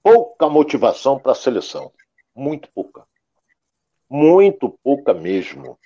[0.00, 1.92] pouca motivação para a seleção.
[2.32, 3.04] Muito pouca.
[4.08, 5.76] Muito pouca mesmo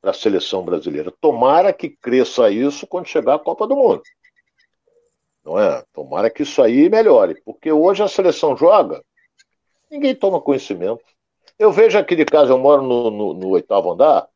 [0.00, 1.12] para a seleção brasileira.
[1.20, 4.02] Tomara que cresça isso quando chegar a Copa do Mundo.
[5.44, 5.84] Não é?
[5.92, 7.42] Tomara que isso aí melhore.
[7.44, 9.04] Porque hoje a seleção joga,
[9.90, 11.17] ninguém toma conhecimento.
[11.58, 14.28] Eu vejo aqui de casa, eu moro no, no, no oitavo andar,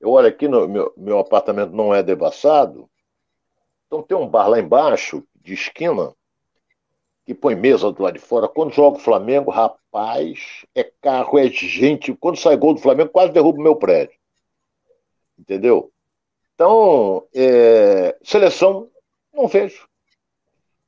[0.00, 2.88] eu olho aqui, no, meu, meu apartamento não é debaçado,
[3.86, 6.14] então tem um bar lá embaixo, de esquina,
[7.26, 8.48] que põe mesa do lado de fora.
[8.48, 12.14] Quando joga o Flamengo, rapaz, é carro, é gente.
[12.14, 14.16] Quando sai gol do Flamengo, quase derruba o meu prédio.
[15.38, 15.92] Entendeu?
[16.54, 18.88] Então, é, seleção,
[19.32, 19.88] não vejo.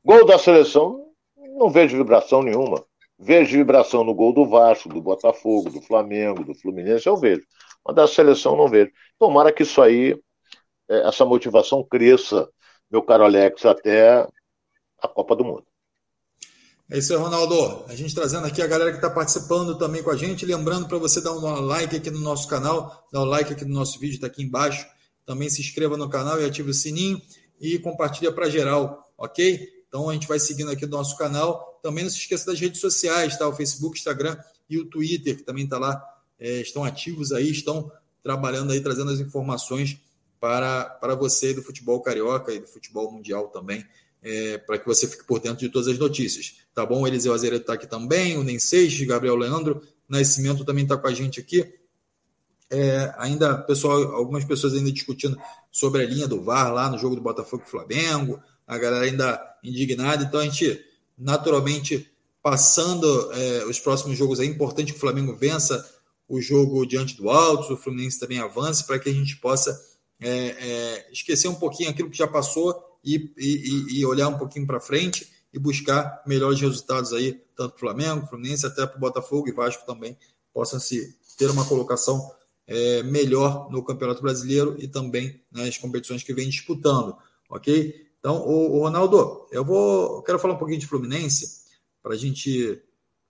[0.04, 2.84] Gol da seleção, não vejo vibração nenhuma.
[3.24, 7.42] Vejo vibração no gol do Vasco, do Botafogo, do Flamengo, do Fluminense, eu vejo.
[7.86, 8.90] Mas da seleção não vejo.
[9.16, 10.20] Tomara que isso aí,
[10.90, 12.48] é, essa motivação cresça,
[12.90, 14.26] meu caro Alex, até
[15.00, 15.64] a Copa do Mundo.
[16.90, 17.84] É isso aí, Ronaldo.
[17.88, 20.44] A gente trazendo aqui a galera que está participando também com a gente.
[20.44, 23.72] Lembrando para você dar um like aqui no nosso canal, dar um like aqui no
[23.72, 24.84] nosso vídeo, está aqui embaixo.
[25.24, 27.22] Também se inscreva no canal e ative o sininho
[27.60, 29.60] e compartilha para geral, ok?
[29.86, 32.80] Então a gente vai seguindo aqui o nosso canal também não se esqueça das redes
[32.80, 33.46] sociais, tá?
[33.48, 34.38] O Facebook, Instagram
[34.70, 36.02] e o Twitter, que também está lá,
[36.38, 37.90] é, estão ativos aí, estão
[38.22, 39.98] trabalhando aí, trazendo as informações
[40.40, 43.84] para, para você do futebol carioca e do futebol mundial também,
[44.22, 46.56] é, para que você fique por dentro de todas as notícias.
[46.72, 47.02] Tá bom?
[47.02, 51.06] O Eliseu Azeredo está aqui também, o Nem Seixas, Gabriel Leandro, Nascimento também está com
[51.06, 51.74] a gente aqui.
[52.70, 55.38] É, ainda, pessoal, algumas pessoas ainda discutindo
[55.70, 60.24] sobre a linha do VAR lá no jogo do Botafogo Flamengo, a galera ainda indignada,
[60.24, 60.82] então a gente
[61.16, 62.10] naturalmente
[62.42, 64.40] passando é, os próximos jogos.
[64.40, 65.88] É importante que o Flamengo vença
[66.28, 69.78] o jogo diante do Alto, o Fluminense também avance, para que a gente possa
[70.20, 74.66] é, é, esquecer um pouquinho aquilo que já passou e, e, e olhar um pouquinho
[74.66, 79.00] para frente e buscar melhores resultados aí, tanto para o Flamengo, Fluminense, até para o
[79.00, 80.16] Botafogo e Vasco também
[80.52, 82.30] possam se ter uma colocação
[82.66, 87.16] é, melhor no Campeonato Brasileiro e também nas competições que vem disputando,
[87.50, 88.06] ok?
[88.22, 91.62] Então, o, Ronaldo, eu vou, quero falar um pouquinho de Fluminense
[92.00, 92.80] para a gente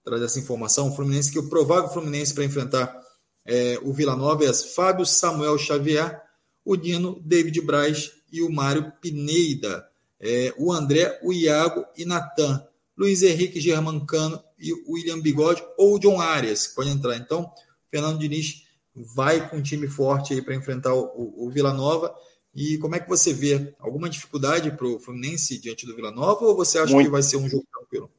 [0.03, 0.89] trazer essa informação.
[0.89, 2.95] O Fluminense que o provável Fluminense para enfrentar
[3.43, 6.21] é, o Vila Nova é Fábio Samuel Xavier,
[6.63, 9.83] o Dino, David Braz e o Mário Pineida.
[10.19, 12.63] É, o André, o Iago e Natan.
[12.95, 17.17] Luiz Henrique Germancano e o William Bigode ou John Arias, pode entrar.
[17.17, 17.51] Então,
[17.89, 18.63] Fernando Diniz
[18.95, 22.13] vai com um time forte aí para enfrentar o, o, o Vila Nova.
[22.55, 23.73] E como é que você vê?
[23.79, 27.07] Alguma dificuldade para o Fluminense diante do Vila Nova ou você acha Muito.
[27.07, 28.11] que vai ser um jogo tranquilo?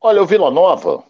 [0.00, 1.04] Olha, o Vila Nova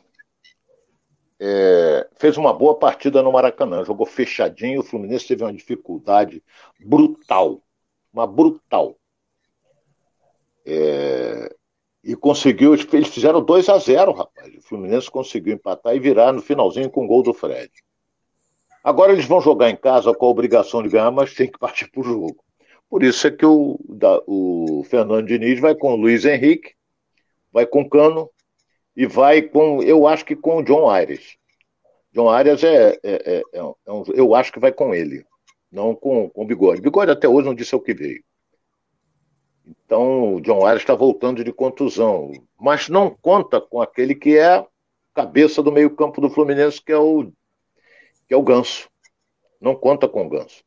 [1.39, 4.80] é, fez uma boa partida no Maracanã, jogou fechadinho.
[4.80, 6.43] O Fluminense teve uma dificuldade
[6.80, 7.62] brutal,
[8.12, 8.97] uma brutal.
[10.66, 11.55] É,
[12.03, 14.55] E conseguiu, eles fizeram 2 a 0 rapaz.
[14.57, 17.70] O Fluminense conseguiu empatar e virar no finalzinho com o gol do Fred.
[18.89, 21.91] Agora eles vão jogar em casa com a obrigação de ganhar, mas tem que partir
[21.91, 22.43] para o jogo.
[22.89, 26.72] Por isso é que o, da, o Fernando Diniz vai com o Luiz Henrique,
[27.53, 28.30] vai com o Cano
[28.97, 31.36] e vai com, eu acho que com o John Aires.
[32.14, 35.22] John Arias é, é, é, é, um, eu acho que vai com ele,
[35.70, 36.80] não com, com o Bigode.
[36.80, 38.24] Bigode até hoje não disse o que veio.
[39.66, 44.64] Então, o John Arias está voltando de contusão, mas não conta com aquele que é
[45.12, 47.30] cabeça do meio-campo do Fluminense, que é o
[48.29, 48.89] que é o Ganso.
[49.61, 50.62] Não conta com o Ganso.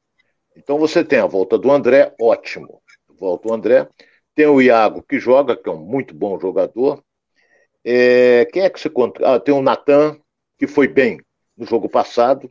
[0.57, 2.82] Então você tem a volta do André, ótimo.
[3.07, 3.88] Volta o André.
[4.36, 7.03] Tem o Iago, que joga, que é um muito bom jogador.
[7.86, 9.36] É, quem é que se conta?
[9.36, 10.20] Ah, tem o Natan,
[10.57, 11.20] que foi bem
[11.55, 12.49] no jogo passado.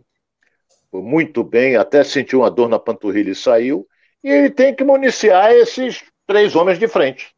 [0.90, 3.86] Foi muito bem, até sentiu uma dor na panturrilha e saiu.
[4.22, 7.34] E ele tem que municiar esses três homens de frente.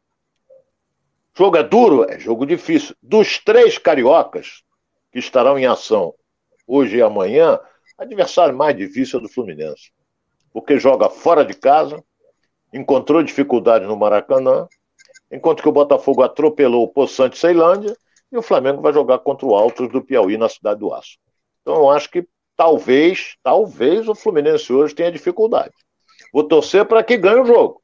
[1.35, 2.09] Jogo é duro?
[2.09, 2.95] É jogo difícil.
[3.01, 4.63] Dos três cariocas
[5.11, 6.13] que estarão em ação
[6.73, 7.59] hoje e amanhã,
[7.97, 9.91] adversário mais difícil é do Fluminense.
[10.51, 12.03] Porque joga fora de casa,
[12.73, 14.67] encontrou dificuldade no Maracanã,
[15.31, 17.95] enquanto que o Botafogo atropelou o Poçante Ceilândia
[18.31, 21.17] e o Flamengo vai jogar contra o Altos do Piauí na Cidade do Aço.
[21.61, 25.73] Então eu acho que talvez, talvez o Fluminense hoje tenha dificuldade.
[26.33, 27.81] Vou torcer para que ganhe o jogo.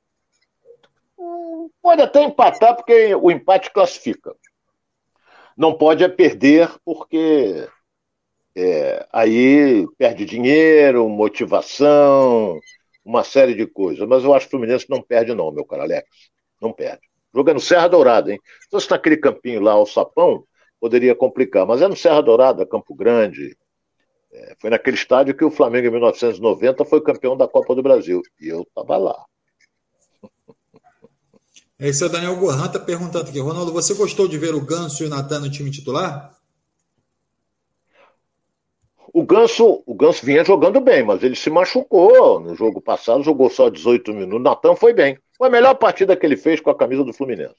[1.81, 4.35] Pode até empatar, porque o empate classifica.
[5.55, 7.67] Não pode é perder, porque
[8.61, 12.59] é, aí perde dinheiro, motivação,
[13.05, 14.05] uma série de coisas.
[14.05, 16.05] Mas eu acho que o Fluminense não perde, não, meu caro Alex.
[16.61, 17.07] Não perde.
[17.33, 18.39] Jogando Serra Dourada, hein?
[18.63, 20.43] Se fosse naquele campinho lá, o Sapão,
[20.77, 21.65] poderia complicar.
[21.65, 23.55] Mas é no Serra Dourada, Campo Grande.
[24.33, 28.21] É, foi naquele estádio que o Flamengo, em 1990, foi campeão da Copa do Brasil.
[28.41, 29.23] E eu estava lá.
[31.79, 33.39] Esse é o Daniel Gohan está perguntando aqui.
[33.39, 36.37] Ronaldo, você gostou de ver o Ganso e o Natan no time titular?
[39.13, 43.49] O Ganso, o Ganso vinha jogando bem, mas ele se machucou no jogo passado, jogou
[43.49, 44.43] só 18 minutos.
[44.43, 45.17] Natan foi bem.
[45.37, 47.55] Foi a melhor partida que ele fez com a camisa do Fluminense.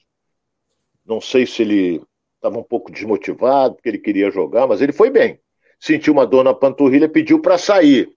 [1.05, 2.01] Não sei se ele
[2.35, 5.39] estava um pouco desmotivado, porque ele queria jogar, mas ele foi bem.
[5.79, 8.09] Sentiu uma dor na panturrilha, pediu para sair.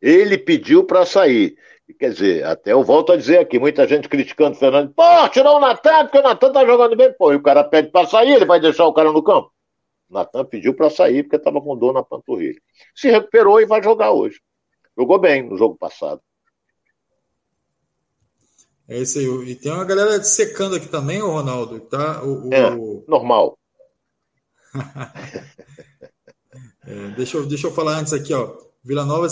[0.00, 1.56] Ele pediu para sair.
[1.98, 4.92] Quer dizer, até eu volto a dizer aqui, muita gente criticando o Fernando.
[4.94, 7.12] Pô, tirou o Natan, porque o Natan tá jogando bem.
[7.12, 9.50] Pô, e o cara pede para sair, ele vai deixar o cara no campo.
[10.10, 12.60] Natan pediu para sair porque estava com dor na panturrilha.
[12.94, 14.40] Se recuperou e vai jogar hoje.
[14.96, 16.20] Jogou bem no jogo passado.
[18.88, 19.26] É isso aí.
[19.50, 21.78] E tem uma galera secando aqui também, o Ronaldo.
[21.80, 22.24] Tá?
[22.24, 22.54] O, o...
[22.54, 22.70] É,
[23.06, 23.58] normal.
[26.86, 28.56] é, deixa, eu, deixa eu falar antes aqui, ó.
[28.82, 29.26] Vila Nova,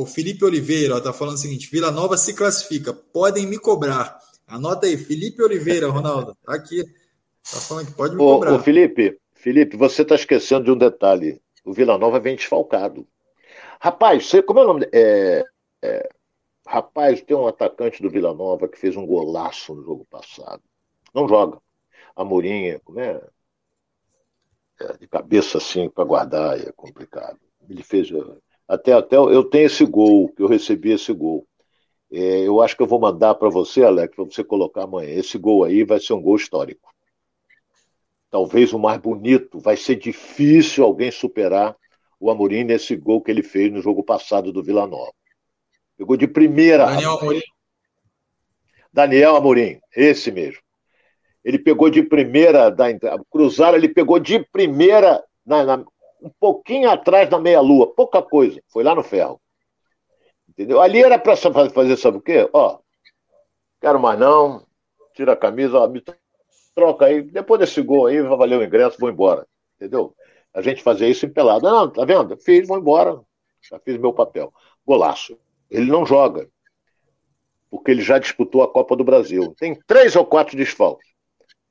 [0.00, 4.18] o Felipe Oliveira está falando o seguinte: Vila Nova se classifica, podem me cobrar.
[4.46, 6.34] Anota aí, Felipe Oliveira, Ronaldo.
[6.42, 6.82] Tá aqui.
[6.82, 8.54] Tá falando que pode me ô, cobrar.
[8.54, 11.38] Ô, Felipe, Felipe, você está esquecendo de um detalhe.
[11.66, 13.06] O Vila Nova vem desfalcado.
[13.78, 14.88] Rapaz, você, como é o nome?
[14.90, 15.44] É,
[15.82, 16.08] é,
[16.66, 20.62] rapaz, tem um atacante do Vila Nova que fez um golaço no jogo passado.
[21.14, 21.60] Não joga.
[22.16, 23.20] A Mourinha, como é?
[24.80, 27.38] é de cabeça assim para guardar é complicado.
[27.68, 28.08] Ele fez.
[28.66, 31.46] Até, até eu tenho esse gol, que eu recebi esse gol.
[32.10, 35.10] É, eu acho que eu vou mandar para você, Alex, para você colocar amanhã.
[35.10, 36.93] Esse gol aí vai ser um gol histórico
[38.34, 39.60] talvez o mais bonito.
[39.60, 41.76] Vai ser difícil alguém superar
[42.18, 45.12] o Amorim nesse gol que ele fez no jogo passado do Vila Nova.
[45.96, 46.86] Pegou de primeira.
[46.86, 47.42] Daniel Amorim.
[48.92, 50.60] Daniel Amorim, esse mesmo.
[51.44, 52.86] Ele pegou de primeira, da
[53.30, 55.84] cruzaram, ele pegou de primeira, na, na,
[56.20, 59.40] um pouquinho atrás da meia-lua, pouca coisa, foi lá no ferro.
[60.48, 60.80] Entendeu?
[60.80, 62.48] Ali era para fazer, sabe o quê?
[62.52, 62.80] Ó,
[63.80, 64.66] quero mais não,
[65.14, 66.02] tira a camisa, ó, me
[66.74, 69.46] troca aí, depois desse gol aí, vai valer o ingresso, vou embora.
[69.76, 70.14] Entendeu?
[70.52, 71.64] A gente fazia isso em pelado.
[71.64, 72.36] Não, tá vendo?
[72.36, 73.20] Fiz, vou embora.
[73.68, 74.52] Já fiz meu papel.
[74.86, 75.36] Golaço.
[75.70, 76.48] Ele não joga.
[77.70, 79.54] Porque ele já disputou a Copa do Brasil.
[79.58, 81.08] Tem três ou quatro desfalques.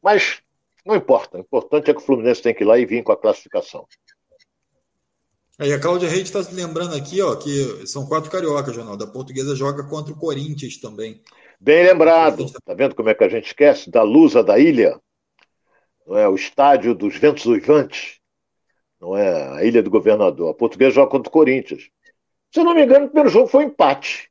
[0.02, 0.42] Mas
[0.86, 1.38] não importa.
[1.38, 3.88] O importante é que o Fluminense tem que ir lá e vir com a classificação.
[5.58, 8.98] Aí a Cláudia Reis está lembrando aqui, ó, que são quatro cariocas, Jornal.
[8.98, 11.22] Da portuguesa joga contra o Corinthians também.
[11.64, 12.52] Bem lembrado.
[12.66, 13.90] Tá vendo como é que a gente esquece?
[13.90, 15.00] Da Lusa da Ilha,
[16.06, 16.28] não é?
[16.28, 18.20] O estádio dos ventos uivantes,
[19.00, 19.48] não é?
[19.58, 20.52] A Ilha do Governador.
[20.52, 21.90] A portuguesa joga contra o Corinthians.
[22.52, 24.30] Se eu não me engano, o primeiro jogo foi um empate.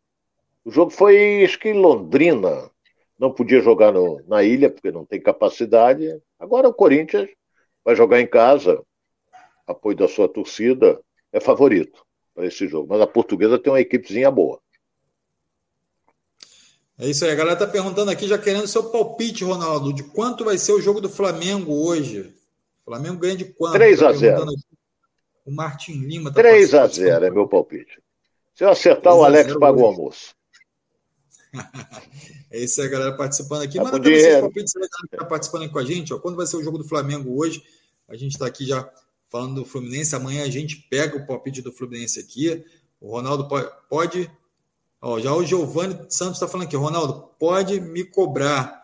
[0.62, 2.70] O jogo foi, acho que em Londrina.
[3.18, 6.06] Não podia jogar no, na ilha, porque não tem capacidade.
[6.38, 7.30] Agora o Corinthians
[7.82, 8.84] vai jogar em casa.
[9.66, 11.00] Apoio da sua torcida.
[11.32, 12.04] É favorito
[12.34, 12.88] para esse jogo.
[12.90, 14.61] Mas a portuguesa tem uma equipezinha boa.
[17.02, 20.44] É isso aí, a galera tá perguntando aqui, já querendo seu palpite, Ronaldo, de quanto
[20.44, 22.32] vai ser o jogo do Flamengo hoje.
[22.80, 23.72] O Flamengo ganha de quanto?
[23.72, 24.46] 3 tá a 0
[25.44, 28.00] O Martin Lima tá 3 a 0 é meu palpite.
[28.54, 30.32] Se eu acertar, o Alex paga o almoço.
[32.52, 33.78] é isso aí, a galera participando aqui.
[33.78, 36.14] Tá Manda também seus palpites, a galera que tá participando aqui com a gente.
[36.14, 36.20] Ó.
[36.20, 37.64] Quando vai ser o jogo do Flamengo hoje?
[38.08, 38.88] A gente está aqui já
[39.28, 40.14] falando do Fluminense.
[40.14, 42.64] Amanhã a gente pega o palpite do Fluminense aqui.
[43.00, 43.48] O Ronaldo
[43.88, 44.30] pode.
[45.02, 46.76] Ó, já o Giovanni Santos está falando aqui.
[46.76, 48.80] Ronaldo, pode me cobrar.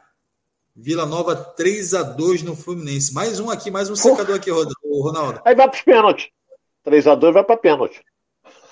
[0.76, 3.12] Vila Nova 3 a 2 no Fluminense.
[3.12, 5.40] Mais um aqui, mais um secador aqui, Ronaldo.
[5.44, 6.28] Aí vai para os pênaltis.
[6.84, 8.02] 3 a 2 vai para pênalti.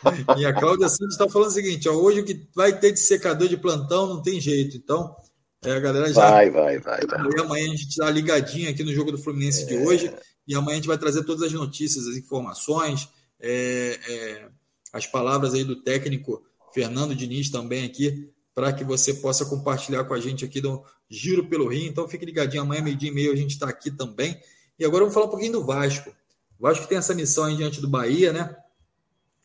[0.37, 3.01] E a Cláudia Santos está falando o seguinte: ó, hoje o que vai ter de
[3.01, 4.77] secador de plantão não tem jeito.
[4.77, 5.17] Então,
[5.65, 6.31] é, a galera já.
[6.31, 7.01] Vai, vai, vai.
[7.01, 7.41] vai.
[7.41, 9.67] Amanhã a gente está ligadinho aqui no jogo do Fluminense é...
[9.67, 10.15] de hoje.
[10.47, 13.09] E amanhã a gente vai trazer todas as notícias, as informações,
[13.41, 14.49] é, é,
[14.93, 16.41] as palavras aí do técnico
[16.77, 21.49] Fernando Diniz também aqui, para que você possa compartilhar com a gente aqui do Giro
[21.49, 21.89] pelo Rio.
[21.89, 24.39] Então fique ligadinho, amanhã, meio-dia e meio, a gente está aqui também.
[24.79, 26.11] E agora vamos falar um pouquinho do Vasco.
[26.59, 28.55] O Vasco tem essa missão aí diante do Bahia, né?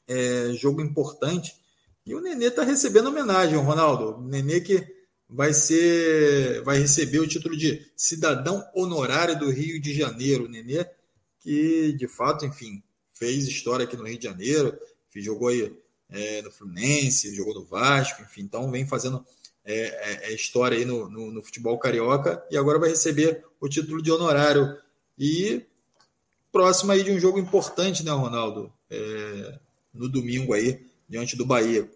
[0.10, 1.56] É, jogo importante.
[2.06, 4.18] E o Nenê está recebendo homenagem, Ronaldo.
[4.18, 4.86] O Nenê que
[5.30, 10.46] vai ser, vai receber o título de cidadão honorário do Rio de Janeiro.
[10.46, 10.86] O Nenê,
[11.40, 14.78] que de fato, enfim, fez história aqui no Rio de Janeiro,
[15.16, 15.74] jogou aí
[16.12, 19.26] é, no Fluminense, jogou no Vasco, enfim, então vem fazendo
[19.64, 23.70] é, é, é, história aí no, no, no, futebol carioca e agora vai receber o
[23.70, 24.78] título de honorário.
[25.18, 25.66] E
[26.52, 28.74] próximo aí de um jogo importante, né, Ronaldo?
[28.90, 29.60] É,
[29.94, 31.90] no domingo aí, diante do Bahia.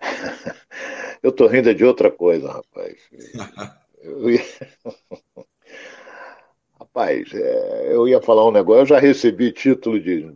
[1.22, 2.96] Eu tô rindo de outra coisa, rapaz.
[4.02, 4.44] Eu ia...
[6.78, 10.30] Rapaz, é, eu ia falar um negócio, eu já recebi título de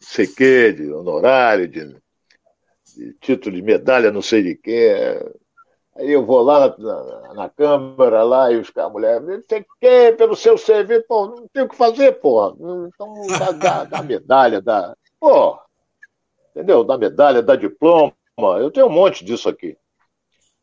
[0.00, 1.96] sei que, de honorário, de,
[2.96, 5.20] de, título de medalha, não sei de quê.
[5.96, 10.12] Aí eu vou lá na, na, na Câmara, lá, e os caras, mulher, sei que,
[10.12, 12.48] pelo seu serviço, pô, não tem o que fazer, pô.
[12.86, 14.96] Então dá, dá, dá medalha, dá.
[15.18, 15.58] Pô,
[16.50, 16.82] entendeu?
[16.82, 18.14] Dá medalha, dá diploma.
[18.58, 19.76] Eu tenho um monte disso aqui.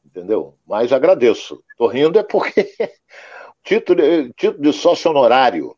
[0.04, 0.58] Entendeu?
[0.66, 1.64] Mas agradeço.
[1.78, 2.74] Tô rindo é porque
[3.64, 4.02] título,
[4.34, 5.78] título de sócio honorário.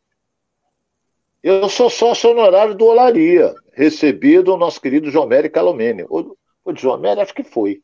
[1.42, 6.04] Eu sou sócio honorário do Olaria, recebido do nosso querido Jomere Calomene.
[6.04, 7.82] O, o Jomere acho que foi.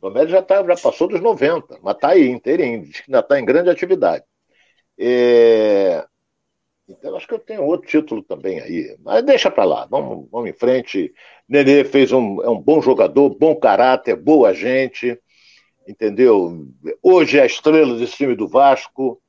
[0.00, 3.44] O Jomere já, tá, já passou dos 90, mas está aí, inteirinho, ainda está em
[3.44, 4.24] grande atividade.
[4.96, 6.06] É...
[6.88, 8.96] Então, acho que eu tenho outro título também aí.
[9.00, 11.12] Mas deixa para lá, vamos, vamos em frente.
[11.48, 15.20] Nenê fez um, é um bom jogador, bom caráter, boa gente,
[15.88, 16.68] entendeu?
[17.02, 19.20] Hoje é a estrela desse time do Vasco.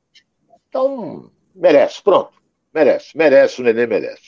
[0.68, 2.38] Então, merece, pronto.
[2.74, 4.22] Merece, merece, o Nenê merece.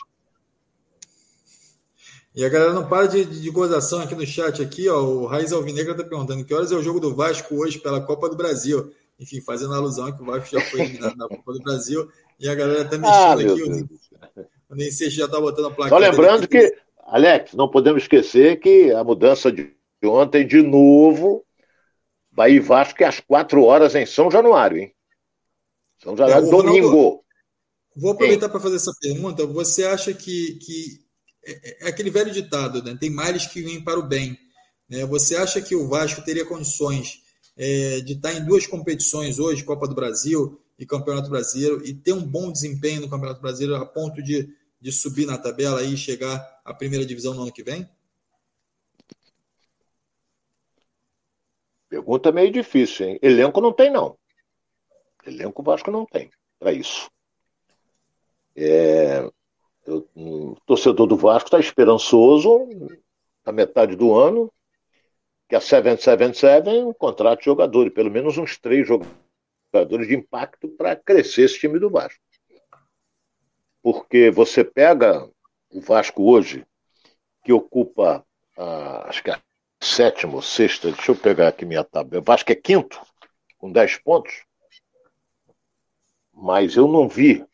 [2.34, 5.02] E a galera não para de, de, gozação aqui no chat aqui, ó.
[5.02, 8.28] O Raiz Alvinegra está perguntando que horas é o jogo do Vasco hoje pela Copa
[8.28, 8.92] do Brasil.
[9.18, 12.08] Enfim, fazendo alusão que o Vasco já foi eliminado na Copa do Brasil.
[12.38, 14.46] E a galera está mexendo ah, aqui.
[14.68, 15.90] O nem sei se já está botando a placa.
[15.90, 16.72] Só lembrando que,
[17.04, 19.74] Alex, não podemos esquecer que a mudança de
[20.04, 21.44] ontem, de novo,
[22.30, 24.94] Bahia e Vasco é às quatro horas em São Januário, hein?
[25.98, 26.88] São Januário, é, domingo.
[26.88, 27.24] Ronaldo,
[27.96, 29.46] vou aproveitar para fazer essa pergunta.
[29.46, 31.04] Você acha que, que
[31.44, 32.96] é, é, aquele velho ditado, né?
[32.98, 34.38] Tem males que vêm para o bem.
[34.88, 35.04] Né?
[35.06, 37.22] Você acha que o Vasco teria condições
[37.56, 42.12] é, de estar em duas competições hoje, Copa do Brasil e Campeonato Brasileiro, e ter
[42.12, 44.48] um bom desempenho no Campeonato Brasileiro a ponto de,
[44.80, 47.88] de subir na tabela e chegar à primeira divisão no ano que vem?
[51.88, 53.18] Pergunta meio difícil, hein?
[53.20, 54.16] Elenco não tem, não.
[55.26, 57.10] Elenco Vasco não tem para isso.
[58.56, 59.28] É,
[59.86, 62.68] eu, o torcedor do Vasco está esperançoso
[63.44, 64.52] na metade do ano
[65.48, 71.58] que a 777 contrate jogadores, pelo menos uns três jogadores de impacto para crescer esse
[71.58, 72.22] time do Vasco.
[73.82, 75.28] Porque você pega
[75.68, 76.64] o Vasco hoje,
[77.42, 78.24] que ocupa,
[78.56, 79.42] a, acho que a
[79.82, 83.00] sétima ou sexta, deixa eu pegar aqui minha tabela, o Vasco é quinto,
[83.58, 84.44] com 10 pontos,
[86.32, 87.44] mas eu não vi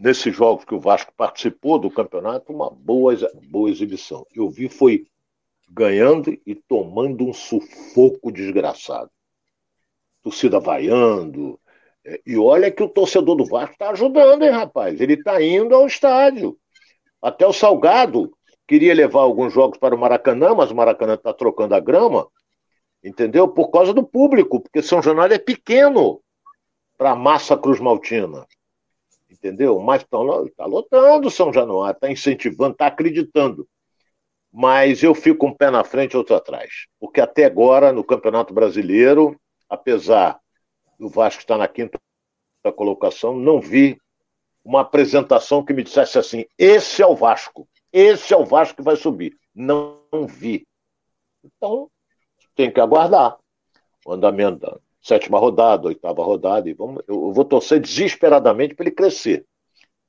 [0.00, 3.14] nesses jogos que o Vasco participou do campeonato, uma boa,
[3.50, 4.26] boa exibição.
[4.34, 5.06] Eu vi foi
[5.68, 9.10] ganhando e tomando um sufoco desgraçado.
[10.22, 11.60] Torcida vaiando.
[12.04, 14.98] É, e olha que o torcedor do Vasco está ajudando, hein, rapaz?
[15.00, 16.58] Ele está indo ao estádio.
[17.20, 18.32] Até o Salgado
[18.66, 22.26] queria levar alguns jogos para o Maracanã, mas o Maracanã está trocando a grama,
[23.04, 23.46] entendeu?
[23.46, 26.22] Por causa do público, porque São Januário é pequeno
[26.96, 28.46] para a massa Cruz Maltina
[29.40, 29.78] entendeu?
[29.80, 33.66] Mas está lotando São Januário, está incentivando, está acreditando.
[34.52, 36.86] mas eu fico um pé na frente e outro atrás.
[36.98, 40.40] Porque até agora, no Campeonato Brasileiro, apesar
[40.98, 41.98] do Vasco estar na quinta
[42.76, 43.96] colocação, não vi
[44.64, 48.82] uma apresentação que me dissesse assim: esse é o Vasco, esse é o Vasco que
[48.82, 49.36] vai subir.
[49.54, 50.66] Não, vi.
[51.44, 51.90] Então,
[52.54, 53.38] tem que aguardar
[54.04, 58.94] o andamento da sétima rodada, oitava rodada, e vamos, eu vou torcer desesperadamente para ele
[58.94, 59.46] crescer.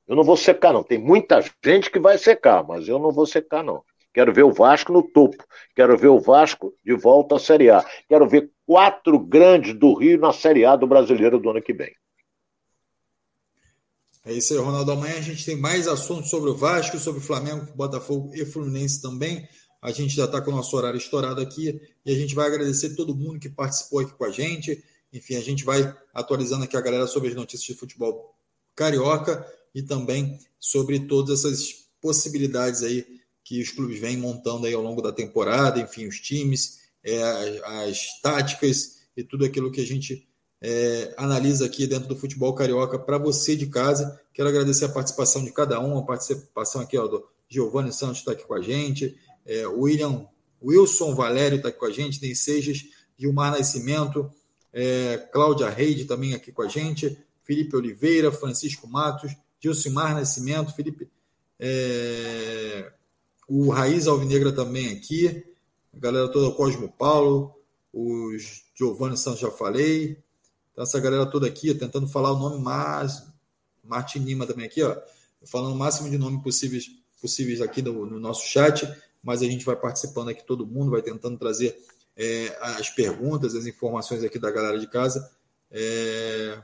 [0.06, 0.82] Eu não vou secar, não.
[0.82, 3.82] Tem muita gente que vai secar, mas eu não vou secar, não.
[4.12, 5.42] Quero ver o Vasco no topo.
[5.74, 7.84] Quero ver o Vasco de volta à Série A.
[8.08, 11.94] Quero ver quatro grandes do Rio na Série A do Brasileiro do ano que vem.
[14.24, 14.92] É isso aí, Ronaldo.
[14.92, 19.00] Amanhã a gente tem mais assuntos sobre o Vasco, sobre o Flamengo, Botafogo e Fluminense
[19.00, 19.48] também.
[19.82, 22.94] A gente já está com o nosso horário estourado aqui e a gente vai agradecer
[22.94, 24.82] todo mundo que participou aqui com a gente.
[25.12, 28.32] Enfim, a gente vai atualizando aqui a galera sobre as notícias de futebol
[28.76, 33.04] carioca e também sobre todas essas possibilidades aí
[33.44, 37.20] que os clubes vêm montando aí ao longo da temporada, enfim, os times, é,
[37.82, 40.28] as táticas e tudo aquilo que a gente
[40.60, 44.20] é, analisa aqui dentro do futebol carioca para você de casa.
[44.32, 48.32] Quero agradecer a participação de cada um, a participação aqui ó, do Giovanni Santos está
[48.32, 50.26] aqui com a gente, é, William,
[50.62, 52.84] Wilson Valério está aqui com a gente, Ney Sejas,
[53.18, 54.30] Gilmar Nascimento,
[54.72, 61.10] é, Cláudia Reide também aqui com a gente, Felipe Oliveira, Francisco Matos, Gilcimar Nascimento, Felipe,
[61.58, 62.92] é,
[63.48, 65.44] o Raiz Alvinegra também aqui,
[65.92, 67.54] a galera toda, Cosmo Paulo,
[67.92, 70.16] os Giovanni Santos já falei,
[70.72, 73.22] então essa galera toda aqui, tentando falar o nome mais,
[73.84, 74.96] Martin Lima também aqui, ó,
[75.44, 76.86] falando o máximo de nomes possíveis,
[77.20, 78.88] possíveis aqui no nosso chat,
[79.22, 81.78] mas a gente vai participando aqui, todo mundo vai tentando trazer
[82.16, 85.30] é, as perguntas, as informações aqui da galera de casa.
[85.70, 86.58] É...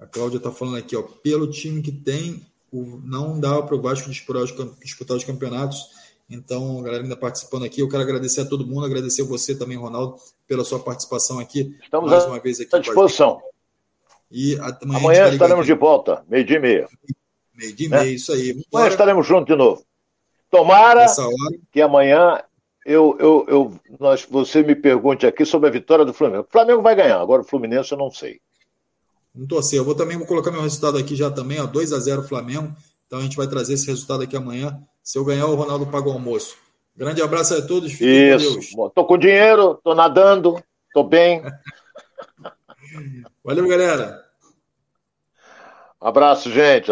[0.00, 3.80] A Cláudia está falando aqui, ó, pelo time que tem, o, não dá para o
[3.80, 6.02] Vasco disputar os, disputar os campeonatos.
[6.28, 9.76] Então, a galera ainda participando aqui, eu quero agradecer a todo mundo, agradecer você também,
[9.76, 10.16] Ronaldo,
[10.48, 11.76] pela sua participação aqui.
[11.82, 13.40] Estamos mais uma vez aqui à disposição.
[14.30, 15.74] E amanhã, amanhã estaremos aqui.
[15.74, 16.88] de volta, meio-dia e meia.
[17.54, 18.14] Meio-dia e meia, é.
[18.14, 18.64] isso aí.
[18.72, 19.84] Amanhã estaremos juntos de novo.
[20.52, 21.06] Tomara
[21.72, 22.38] que amanhã
[22.84, 26.44] eu, eu, eu, nós, você me pergunte aqui sobre a vitória do Flamengo.
[26.46, 28.38] O Flamengo vai ganhar, agora o Fluminense eu não sei.
[29.34, 29.78] Não torcer.
[29.78, 32.70] Eu vou também vou colocar meu resultado aqui já também, ó, 2 a 0 Flamengo.
[33.06, 34.78] Então a gente vai trazer esse resultado aqui amanhã.
[35.02, 36.54] Se eu ganhar, o Ronaldo paga o almoço.
[36.94, 37.92] Grande abraço a todos.
[37.92, 38.74] Fiquem Isso.
[38.74, 38.92] com Deus.
[38.94, 41.42] Tô com dinheiro, tô nadando, tô bem.
[43.42, 44.22] Valeu, galera.
[45.98, 46.90] abraço, gente.